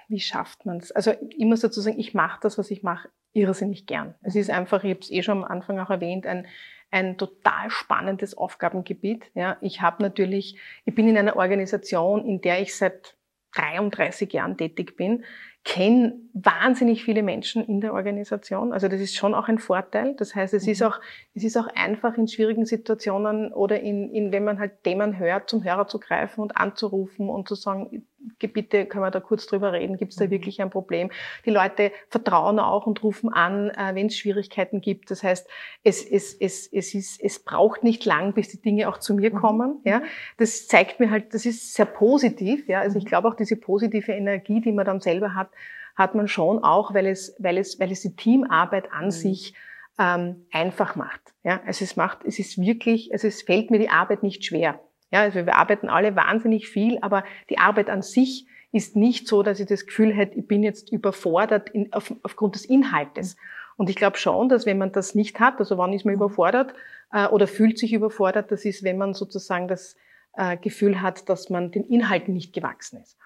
wie 0.09 0.21
schafft 0.21 0.67
man 0.67 0.79
es? 0.79 0.93
Also 0.93 1.11
immer 1.11 1.57
sozusagen, 1.57 1.99
ich 1.99 2.15
mache 2.15 2.41
das, 2.43 2.59
was 2.59 2.71
ich 2.71 2.83
mache, 2.83 3.09
irrsinnig 3.33 3.87
gern. 3.87 4.15
Es 4.23 4.35
ist 4.35 4.51
einfach, 4.51 4.85
ich 4.85 4.91
habe 4.91 5.01
es 5.01 5.11
eh 5.11 5.23
schon 5.23 5.39
am 5.39 5.45
Anfang 5.45 5.79
auch 5.79 5.91
erwähnt, 5.91 6.27
ein, 6.27 6.47
ein 6.91 7.19
total 7.19 7.71
spannendes 7.71 8.37
Aufgabengebiet. 8.37 9.31
Ja, 9.35 9.57
ich 9.61 9.83
habe 9.83 10.03
natürlich, 10.03 10.59
ich 10.85 10.95
bin 10.95 11.09
in 11.09 11.19
einer 11.19 11.37
Organisation, 11.37 12.25
in 12.25 12.41
der 12.41 12.61
ich 12.61 12.75
seit 12.75 13.17
33 13.55 14.33
Jahren 14.33 14.57
tätig 14.57 14.97
bin, 14.97 15.25
kenne 15.67 16.15
wahnsinnig 16.33 17.03
viele 17.03 17.25
Menschen 17.25 17.67
in 17.67 17.81
der 17.81 17.93
Organisation. 17.93 18.73
Also 18.73 18.87
das 18.87 19.01
ist 19.01 19.17
schon 19.17 19.35
auch 19.35 19.49
ein 19.49 19.59
Vorteil. 19.59 20.15
Das 20.15 20.35
heißt, 20.35 20.55
es 20.55 20.67
ist 20.67 20.81
mhm. 20.81 20.87
auch, 20.87 21.01
es 21.35 21.43
ist 21.43 21.57
auch 21.57 21.67
einfach 21.75 22.17
in 22.17 22.29
schwierigen 22.29 22.65
Situationen 22.65 23.53
oder 23.53 23.81
in, 23.81 24.11
in, 24.13 24.33
wenn 24.33 24.45
man 24.45 24.61
halt 24.61 24.85
Themen 24.85 25.19
hört, 25.19 25.51
zum 25.51 25.65
Hörer 25.65 25.89
zu 25.89 25.99
greifen 25.99 26.41
und 26.41 26.57
anzurufen 26.57 27.29
und 27.29 27.49
zu 27.49 27.57
sagen, 27.57 28.05
bitte 28.39 28.87
können 28.87 29.05
wir 29.05 29.11
da 29.11 29.21
kurz 29.21 29.47
drüber 29.47 29.73
reden, 29.73 29.97
gibt 29.97 30.13
es 30.13 30.19
da 30.19 30.27
mhm. 30.27 30.31
wirklich 30.31 30.61
ein 30.61 30.71
Problem? 30.71 31.11
Die 31.45 31.51
Leute 31.51 31.93
vertrauen 32.09 32.59
auch 32.59 32.87
und 32.87 33.03
rufen 33.03 33.33
an, 33.33 33.71
äh, 33.71 33.95
wenn 33.95 34.07
es 34.07 34.17
Schwierigkeiten 34.17 34.81
gibt. 34.81 35.11
Das 35.11 35.23
heißt, 35.23 35.49
es, 35.85 36.05
es, 36.05 36.35
es, 36.35 36.67
es, 36.73 36.95
ist, 36.95 37.21
es 37.21 37.39
braucht 37.39 37.83
nicht 37.83 38.05
lang, 38.05 38.35
bis 38.35 38.49
die 38.49 38.61
Dinge 38.61 38.89
auch 38.89 38.99
zu 38.99 39.15
mir 39.15 39.33
mhm. 39.33 39.39
kommen. 39.39 39.81
Ja? 39.85 40.03
Das 40.37 40.67
zeigt 40.67 41.01
mir 41.01 41.11
halt, 41.11 41.35
das 41.35 41.47
ist 41.47 41.75
sehr 41.75 41.87
positiv. 41.87 42.69
Ja? 42.69 42.81
Also 42.81 42.99
ich 42.99 43.05
mhm. 43.05 43.09
glaube 43.09 43.29
auch 43.29 43.35
diese 43.35 43.57
positive 43.57 44.13
Energie, 44.13 44.61
die 44.61 44.73
man 44.73 44.85
dann 44.85 45.01
selber 45.01 45.35
hat, 45.35 45.49
hat 45.97 46.15
man 46.15 46.29
schon 46.29 46.63
auch, 46.63 46.95
weil 46.95 47.07
es, 47.07 47.35
weil 47.39 47.59
es, 47.59 47.81
weil 47.81 47.91
es 47.91 48.03
die 48.03 48.15
Teamarbeit 48.15 48.93
an 48.93 49.11
sich 49.11 49.55
ähm, 49.99 50.47
einfach 50.53 50.95
macht. 50.97 51.35
Ja, 51.43 51.61
also 51.67 51.85
es 51.85 51.97
macht, 51.97 52.19
es 52.25 52.39
ist 52.39 52.59
wirklich, 52.59 53.13
also 53.13 53.27
es 53.29 53.43
fällt 53.43 53.71
mir 53.71 53.79
die 53.79 53.89
Arbeit 53.89 54.23
nicht 54.23 54.45
schwer. 54.45 54.81
Ja, 55.11 55.21
also 55.21 55.47
wir 55.47 55.57
arbeiten 55.57 55.89
alle 55.89 56.17
wahnsinnig 56.17 56.69
viel, 56.69 56.99
aber 57.01 57.25
die 57.49 57.59
Arbeit 57.59 57.89
an 57.89 58.03
sich 58.03 58.47
ist 58.73 58.97
nicht 58.97 59.29
so, 59.29 59.43
dass 59.43 59.61
ich 59.61 59.67
das 59.67 59.87
Gefühl 59.87 60.13
hätte, 60.13 60.39
ich 60.39 60.47
bin 60.47 60.63
jetzt 60.63 60.93
überfordert 60.93 61.71
in, 61.71 61.93
auf, 61.93 62.13
aufgrund 62.23 62.57
des 62.57 62.65
Inhaltes. 62.65 63.37
Und 63.77 63.89
ich 63.89 63.97
glaube 63.97 64.17
schon, 64.19 64.49
dass 64.49 64.67
wenn 64.67 64.79
man 64.79 64.93
das 64.93 65.15
nicht 65.15 65.39
hat, 65.39 65.59
also 65.59 65.79
wann 65.79 65.93
ist 65.93 66.05
man 66.05 66.15
überfordert 66.15 66.75
äh, 67.13 67.27
oder 67.29 67.47
fühlt 67.47 67.79
sich 67.79 67.93
überfordert, 67.93 68.51
das 68.51 68.65
ist, 68.65 68.83
wenn 68.83 68.99
man 68.99 69.15
sozusagen 69.15 69.69
das 69.69 69.97
äh, 70.35 70.57
Gefühl 70.57 71.01
hat, 71.01 71.29
dass 71.29 71.51
man 71.51 71.71
den 71.71 71.85
Inhalten 71.85 72.35
nicht 72.35 72.53
gewachsen 72.53 73.01
ist. 73.01 73.17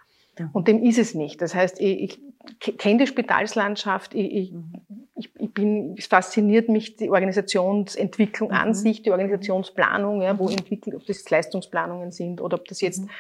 Und 0.52 0.68
dem 0.68 0.82
ist 0.82 0.98
es 0.98 1.14
nicht. 1.14 1.42
Das 1.42 1.54
heißt, 1.54 1.80
ich, 1.80 2.20
ich 2.60 2.78
kenne 2.78 3.00
die 3.00 3.06
Spitalslandschaft, 3.06 4.14
ich, 4.14 4.32
ich, 4.32 4.52
mhm. 4.52 5.08
ich, 5.14 5.52
bin, 5.52 5.94
es 5.98 6.06
fasziniert 6.06 6.68
mich 6.68 6.96
die 6.96 7.10
Organisationsentwicklung 7.10 8.50
mhm. 8.50 8.54
an 8.54 8.74
sich, 8.74 9.02
die 9.02 9.10
Organisationsplanung, 9.10 10.22
ja, 10.22 10.38
wo 10.38 10.44
mhm. 10.44 10.56
entwickelt, 10.58 10.96
ob 10.96 11.04
das 11.06 11.28
Leistungsplanungen 11.28 12.12
sind 12.12 12.40
oder 12.40 12.56
ob 12.58 12.66
das 12.66 12.80
jetzt 12.80 13.02
mhm. 13.02 13.10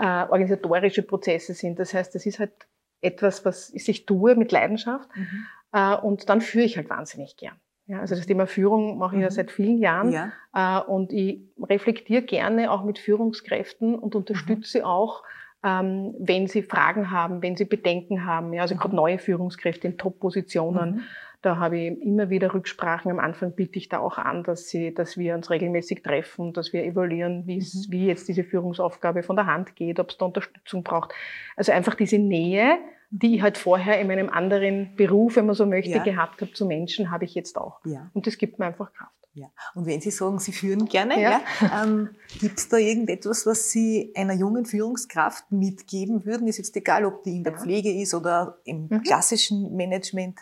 äh, 0.00 0.26
organisatorische 0.28 1.02
Prozesse 1.02 1.54
sind. 1.54 1.78
Das 1.78 1.92
heißt, 1.92 2.14
das 2.14 2.26
ist 2.26 2.38
halt 2.38 2.52
etwas, 3.00 3.44
was 3.44 3.70
ich 3.74 4.06
tue 4.06 4.34
mit 4.34 4.52
Leidenschaft 4.52 5.08
mhm. 5.14 5.46
äh, 5.72 5.96
und 5.96 6.28
dann 6.28 6.40
führe 6.40 6.64
ich 6.64 6.76
halt 6.76 6.90
wahnsinnig 6.90 7.36
gern. 7.36 7.56
Ja, 7.86 7.98
also 7.98 8.14
das 8.14 8.26
Thema 8.26 8.46
Führung 8.46 8.98
mache 8.98 9.16
ich 9.16 9.22
ja 9.22 9.32
seit 9.32 9.50
vielen 9.50 9.78
Jahren 9.78 10.12
ja. 10.12 10.32
äh, 10.54 10.84
und 10.84 11.12
ich 11.12 11.40
reflektiere 11.60 12.22
gerne 12.22 12.70
auch 12.70 12.84
mit 12.84 13.00
Führungskräften 13.00 13.96
und 13.96 14.14
unterstütze 14.14 14.86
auch 14.86 15.24
ähm, 15.62 16.14
wenn 16.18 16.46
sie 16.46 16.62
Fragen 16.62 17.10
haben, 17.10 17.42
wenn 17.42 17.56
sie 17.56 17.64
Bedenken 17.64 18.24
haben. 18.24 18.52
Ja, 18.52 18.62
also 18.62 18.76
gerade 18.76 18.96
neue 18.96 19.18
Führungskräfte 19.18 19.88
in 19.88 19.98
Top-Positionen. 19.98 20.94
Mhm. 20.96 21.02
Da 21.42 21.56
habe 21.56 21.78
ich 21.78 22.02
immer 22.02 22.28
wieder 22.28 22.52
Rücksprachen. 22.52 23.10
Am 23.10 23.18
Anfang 23.18 23.52
biete 23.52 23.78
ich 23.78 23.88
da 23.88 23.98
auch 23.98 24.18
an, 24.18 24.42
dass, 24.42 24.68
sie, 24.68 24.92
dass 24.92 25.16
wir 25.16 25.34
uns 25.34 25.50
regelmäßig 25.50 26.02
treffen, 26.02 26.52
dass 26.52 26.72
wir 26.72 26.84
evaluieren, 26.84 27.46
mhm. 27.46 27.62
wie 27.88 28.06
jetzt 28.06 28.28
diese 28.28 28.44
Führungsaufgabe 28.44 29.22
von 29.22 29.36
der 29.36 29.46
Hand 29.46 29.74
geht, 29.74 30.00
ob 30.00 30.10
es 30.10 30.18
da 30.18 30.26
Unterstützung 30.26 30.82
braucht. 30.82 31.12
Also 31.56 31.72
einfach 31.72 31.94
diese 31.94 32.18
Nähe, 32.18 32.78
die 33.10 33.36
ich 33.36 33.42
halt 33.42 33.58
vorher 33.58 34.00
in 34.00 34.06
meinem 34.06 34.30
anderen 34.30 34.94
Beruf, 34.96 35.36
wenn 35.36 35.46
man 35.46 35.54
so 35.54 35.66
möchte, 35.66 35.90
ja. 35.90 36.02
gehabt 36.02 36.40
habe 36.40 36.52
zu 36.52 36.64
Menschen, 36.64 37.10
habe 37.10 37.24
ich 37.24 37.34
jetzt 37.34 37.58
auch. 37.58 37.80
Ja. 37.84 38.10
Und 38.14 38.26
das 38.26 38.38
gibt 38.38 38.58
mir 38.58 38.66
einfach 38.66 38.92
Kraft. 38.92 39.12
Ja. 39.34 39.46
Und 39.74 39.86
wenn 39.86 40.00
Sie 40.00 40.10
sagen, 40.10 40.38
Sie 40.38 40.52
führen 40.52 40.86
gerne, 40.86 41.20
ja. 41.20 41.40
ja 41.60 41.84
ähm, 41.84 42.10
gibt 42.40 42.58
es 42.58 42.68
da 42.68 42.78
irgendetwas, 42.78 43.46
was 43.46 43.70
Sie 43.70 44.12
einer 44.16 44.34
jungen 44.34 44.64
Führungskraft 44.64 45.50
mitgeben 45.52 46.24
würden? 46.24 46.48
Ist 46.48 46.58
jetzt 46.58 46.76
egal, 46.76 47.04
ob 47.04 47.22
die 47.22 47.36
in 47.36 47.44
der 47.44 47.56
Pflege 47.56 47.92
ist 47.92 48.14
oder 48.14 48.58
im 48.64 48.88
mhm. 48.88 49.02
klassischen 49.02 49.76
Management. 49.76 50.40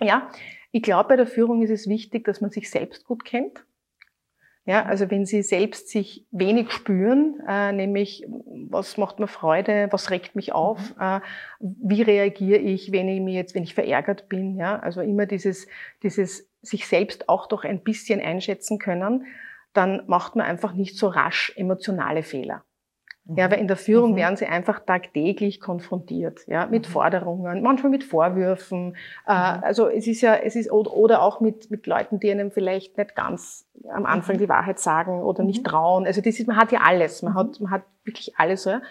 Ja, 0.00 0.30
ich 0.72 0.82
glaube, 0.82 1.10
bei 1.10 1.16
der 1.16 1.26
Führung 1.26 1.62
ist 1.62 1.70
es 1.70 1.88
wichtig, 1.88 2.24
dass 2.24 2.40
man 2.40 2.50
sich 2.50 2.70
selbst 2.70 3.04
gut 3.04 3.24
kennt. 3.24 3.64
Ja, 4.66 4.86
also 4.86 5.10
wenn 5.10 5.26
Sie 5.26 5.42
selbst 5.42 5.90
sich 5.90 6.26
wenig 6.30 6.70
spüren, 6.70 7.42
äh, 7.46 7.72
nämlich 7.72 8.26
was 8.70 8.96
macht 8.96 9.18
mir 9.18 9.26
Freude, 9.26 9.88
was 9.90 10.10
regt 10.10 10.36
mich 10.36 10.52
auf, 10.52 10.96
mhm. 10.96 11.02
äh, 11.02 11.20
wie 11.60 12.00
reagiere 12.00 12.60
ich, 12.60 12.90
wenn 12.90 13.08
ich 13.08 13.20
mir 13.20 13.34
jetzt, 13.34 13.54
wenn 13.54 13.62
ich 13.62 13.74
verärgert 13.74 14.28
bin, 14.30 14.56
ja, 14.56 14.78
also 14.78 15.02
immer 15.02 15.26
dieses, 15.26 15.66
dieses 16.02 16.48
sich 16.62 16.86
selbst 16.86 17.28
auch 17.28 17.46
doch 17.46 17.64
ein 17.64 17.82
bisschen 17.82 18.22
einschätzen 18.22 18.78
können, 18.78 19.26
dann 19.74 20.02
macht 20.06 20.34
man 20.34 20.46
einfach 20.46 20.72
nicht 20.72 20.96
so 20.96 21.08
rasch 21.08 21.52
emotionale 21.56 22.22
Fehler. 22.22 22.64
Ja, 23.26 23.50
weil 23.50 23.58
in 23.58 23.68
der 23.68 23.78
Führung 23.78 24.12
mhm. 24.12 24.16
werden 24.16 24.36
sie 24.36 24.44
einfach 24.44 24.80
tagtäglich 24.80 25.58
konfrontiert, 25.58 26.40
ja, 26.46 26.66
mit 26.66 26.86
mhm. 26.86 26.92
Forderungen, 26.92 27.62
manchmal 27.62 27.90
mit 27.90 28.04
Vorwürfen. 28.04 28.96
Äh, 29.26 29.32
mhm. 29.32 29.64
also 29.64 29.88
es 29.88 30.06
ist 30.06 30.20
ja, 30.20 30.34
es 30.34 30.56
ist 30.56 30.70
oder 30.70 31.22
auch 31.22 31.40
mit 31.40 31.70
mit 31.70 31.86
Leuten, 31.86 32.20
die 32.20 32.30
einem 32.30 32.50
vielleicht 32.50 32.98
nicht 32.98 33.14
ganz 33.14 33.66
am 33.90 34.04
Anfang 34.04 34.36
mhm. 34.36 34.40
die 34.40 34.48
Wahrheit 34.50 34.78
sagen 34.78 35.22
oder 35.22 35.42
nicht 35.42 35.62
mhm. 35.62 35.70
trauen. 35.70 36.06
Also 36.06 36.20
das 36.20 36.38
ist, 36.38 36.46
man 36.46 36.58
hat 36.58 36.70
ja 36.70 36.80
alles, 36.80 37.22
man 37.22 37.34
hat 37.34 37.58
man 37.60 37.70
hat 37.70 37.84
wirklich 38.04 38.36
alles. 38.36 38.66
Ja? 38.66 38.82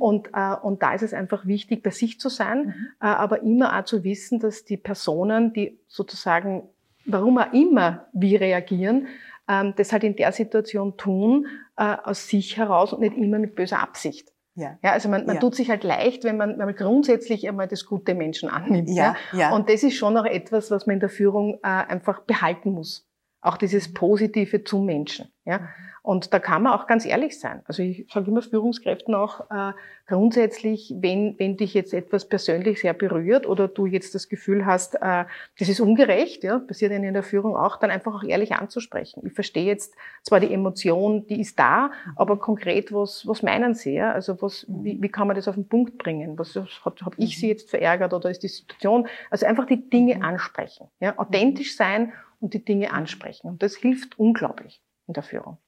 Und 0.00 0.30
äh, 0.34 0.56
und 0.60 0.82
da 0.82 0.92
ist 0.92 1.02
es 1.02 1.14
einfach 1.14 1.46
wichtig, 1.46 1.84
bei 1.84 1.90
sich 1.90 2.18
zu 2.18 2.28
sein, 2.28 2.74
äh, 3.00 3.06
aber 3.06 3.42
immer 3.42 3.78
auch 3.78 3.84
zu 3.84 4.02
wissen, 4.02 4.40
dass 4.40 4.64
die 4.64 4.78
Personen, 4.78 5.52
die 5.52 5.78
sozusagen, 5.86 6.64
warum 7.04 7.38
auch 7.38 7.52
immer 7.52 8.06
wie 8.12 8.34
reagieren, 8.34 9.06
das 9.46 9.92
halt 9.92 10.04
in 10.04 10.16
der 10.16 10.32
Situation 10.32 10.96
tun, 10.96 11.46
äh, 11.76 11.96
aus 12.04 12.28
sich 12.28 12.56
heraus 12.56 12.92
und 12.92 13.00
nicht 13.00 13.16
immer 13.16 13.38
mit 13.38 13.54
böser 13.54 13.80
Absicht. 13.80 14.32
Ja. 14.56 14.78
ja, 14.82 14.92
also 14.92 15.10
man, 15.10 15.26
man 15.26 15.34
ja. 15.34 15.40
tut 15.40 15.54
sich 15.54 15.68
halt 15.68 15.84
leicht, 15.84 16.24
wenn 16.24 16.38
man, 16.38 16.58
wenn 16.58 16.64
man 16.64 16.74
grundsätzlich 16.74 17.46
einmal 17.46 17.68
das 17.68 17.84
gute 17.84 18.14
Menschen 18.14 18.48
annimmt. 18.48 18.88
Ja, 18.88 19.14
ja. 19.32 19.38
ja. 19.38 19.54
Und 19.54 19.68
das 19.68 19.82
ist 19.82 19.96
schon 19.96 20.16
auch 20.16 20.24
etwas, 20.24 20.70
was 20.70 20.86
man 20.86 20.94
in 20.94 21.00
der 21.00 21.10
Führung 21.10 21.58
äh, 21.62 21.66
einfach 21.68 22.20
behalten 22.20 22.72
muss. 22.72 23.06
Auch 23.42 23.58
dieses 23.58 23.92
Positive 23.92 24.64
zum 24.64 24.86
Menschen. 24.86 25.30
Ja. 25.44 25.68
Mhm. 26.06 26.10
Und 26.10 26.32
da 26.32 26.38
kann 26.38 26.62
man 26.62 26.72
auch 26.72 26.86
ganz 26.86 27.04
ehrlich 27.04 27.38
sein. 27.38 27.62
Also 27.66 27.82
ich 27.82 28.06
sage 28.12 28.30
immer 28.30 28.42
Führungskräften 28.42 29.14
auch 29.14 29.50
äh, 29.50 29.72
grundsätzlich, 30.06 30.94
wenn, 30.96 31.38
wenn 31.38 31.56
dich 31.56 31.74
jetzt 31.74 31.92
etwas 31.92 32.28
persönlich 32.28 32.80
sehr 32.80 32.94
berührt 32.94 33.46
oder 33.46 33.68
du 33.68 33.86
jetzt 33.86 34.14
das 34.14 34.28
Gefühl 34.28 34.64
hast, 34.64 34.94
äh, 34.94 35.24
das 35.58 35.68
ist 35.68 35.80
ungerecht, 35.80 36.44
ja, 36.44 36.58
passiert 36.58 36.92
in 36.92 37.12
der 37.12 37.22
Führung 37.22 37.56
auch, 37.56 37.76
dann 37.76 37.90
einfach 37.90 38.14
auch 38.14 38.22
ehrlich 38.22 38.54
anzusprechen. 38.54 39.22
Ich 39.26 39.32
verstehe 39.32 39.66
jetzt 39.66 39.94
zwar 40.22 40.40
die 40.40 40.52
Emotion, 40.52 41.26
die 41.26 41.40
ist 41.40 41.58
da, 41.58 41.90
aber 42.14 42.38
konkret, 42.38 42.92
was, 42.92 43.26
was 43.26 43.42
meinen 43.42 43.74
Sie? 43.74 43.94
Ja? 43.94 44.12
Also 44.12 44.40
was, 44.40 44.64
wie, 44.68 45.00
wie 45.02 45.08
kann 45.08 45.26
man 45.26 45.36
das 45.36 45.48
auf 45.48 45.56
den 45.56 45.68
Punkt 45.68 45.98
bringen? 45.98 46.38
Was 46.38 46.54
hat, 46.84 47.02
habe 47.02 47.16
ich 47.18 47.38
Sie 47.38 47.48
jetzt 47.48 47.68
verärgert 47.68 48.12
oder 48.12 48.30
ist 48.30 48.42
die 48.42 48.48
Situation? 48.48 49.08
Also 49.30 49.46
einfach 49.46 49.66
die 49.66 49.90
Dinge 49.90 50.16
mhm. 50.16 50.22
ansprechen, 50.22 50.88
ja, 51.00 51.18
authentisch 51.18 51.76
sein 51.76 52.12
und 52.40 52.54
die 52.54 52.64
Dinge 52.64 52.92
ansprechen. 52.92 53.48
Und 53.48 53.62
das 53.62 53.76
hilft 53.76 54.18
unglaublich 54.18 54.80
in 55.08 55.14
der 55.14 55.22
Führung. 55.22 55.58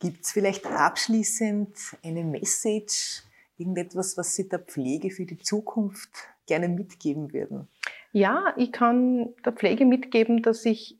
Gibt 0.00 0.24
es 0.24 0.32
vielleicht 0.32 0.66
abschließend 0.66 1.76
eine 2.02 2.24
Message, 2.24 3.22
irgendetwas, 3.58 4.16
was 4.16 4.34
Sie 4.34 4.48
der 4.48 4.58
Pflege 4.58 5.10
für 5.10 5.26
die 5.26 5.38
Zukunft 5.38 6.10
gerne 6.46 6.68
mitgeben 6.68 7.32
würden? 7.34 7.68
Ja, 8.12 8.54
ich 8.56 8.72
kann 8.72 9.28
der 9.44 9.52
Pflege 9.52 9.84
mitgeben, 9.84 10.42
dass 10.42 10.64
ich 10.64 10.98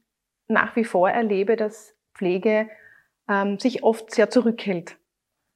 nach 0.48 0.76
wie 0.76 0.84
vor 0.84 1.08
erlebe, 1.08 1.56
dass 1.56 1.94
Pflege 2.14 2.68
ähm, 3.26 3.58
sich 3.58 3.82
oft 3.82 4.10
sehr 4.12 4.28
zurückhält. 4.28 4.96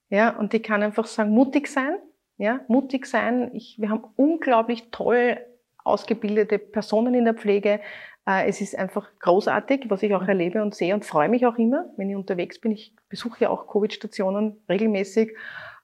Ja, 0.09 0.31
und 0.31 0.55
ich 0.55 0.63
kann 0.63 0.83
einfach 0.83 1.07
sagen, 1.07 1.31
mutig 1.31 1.69
sein. 1.69 1.97
Ja, 2.39 2.61
mutig 2.67 3.07
sein. 3.07 3.51
Ich, 3.55 3.79
wir 3.79 3.91
haben 3.91 4.05
unglaublich 4.17 4.91
toll 4.91 5.39
ausgebildete 5.85 6.59
Personen 6.59 7.15
in 7.15 7.25
der 7.25 7.35
Pflege, 7.35 7.81
es 8.27 8.61
ist 8.61 8.77
einfach 8.77 9.09
großartig, 9.21 9.91
was 9.91 10.03
ich 10.03 10.15
auch 10.15 10.27
erlebe 10.27 10.63
und 10.63 10.75
sehe 10.75 10.95
und 10.95 11.05
freue 11.05 11.29
mich 11.29 11.47
auch 11.47 11.57
immer, 11.57 11.91
wenn 11.97 12.09
ich 12.09 12.17
unterwegs 12.17 12.59
bin. 12.59 12.73
Ich 12.73 12.95
besuche 13.09 13.45
ja 13.45 13.51
auch 13.51 13.67
Covid-Stationen 13.67 14.63
regelmäßig 14.69 15.33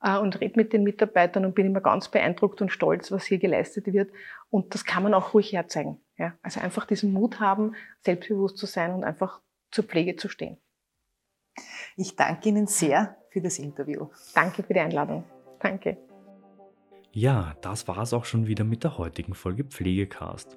äh, 0.03 0.19
und 0.19 0.41
rede 0.41 0.55
mit 0.57 0.73
den 0.73 0.83
Mitarbeitern 0.83 1.45
und 1.45 1.55
bin 1.55 1.67
immer 1.67 1.81
ganz 1.81 2.09
beeindruckt 2.09 2.63
und 2.63 2.73
stolz, 2.73 3.13
was 3.13 3.25
hier 3.25 3.39
geleistet 3.39 3.87
wird. 3.93 4.11
Und 4.49 4.75
das 4.75 4.85
kann 4.85 5.03
man 5.03 5.13
auch 5.15 5.35
ruhig 5.35 5.53
herzeigen. 5.53 6.01
Ja? 6.17 6.35
Also 6.43 6.61
einfach 6.61 6.87
diesen 6.87 7.13
Mut 7.13 7.41
haben, 7.41 7.75
selbstbewusst 8.01 8.57
zu 8.57 8.67
sein 8.67 8.95
und 8.95 9.05
einfach 9.05 9.41
zur 9.71 9.85
Pflege 9.85 10.17
zu 10.17 10.29
stehen. 10.29 10.57
Ich 11.97 12.17
danke 12.17 12.49
Ihnen 12.49 12.67
sehr 12.67 13.17
für 13.31 13.41
das 13.41 13.59
Interview. 13.59 14.09
Danke 14.35 14.63
für 14.63 14.73
die 14.73 14.81
Einladung. 14.81 15.25
Danke. 15.59 15.99
Ja, 17.13 17.55
das 17.61 17.87
war 17.89 17.99
es 17.99 18.15
auch 18.15 18.25
schon 18.25 18.47
wieder 18.47 18.65
mit 18.65 18.85
der 18.85 18.97
heutigen 18.97 19.35
Folge 19.35 19.65
Pflegecast. 19.65 20.57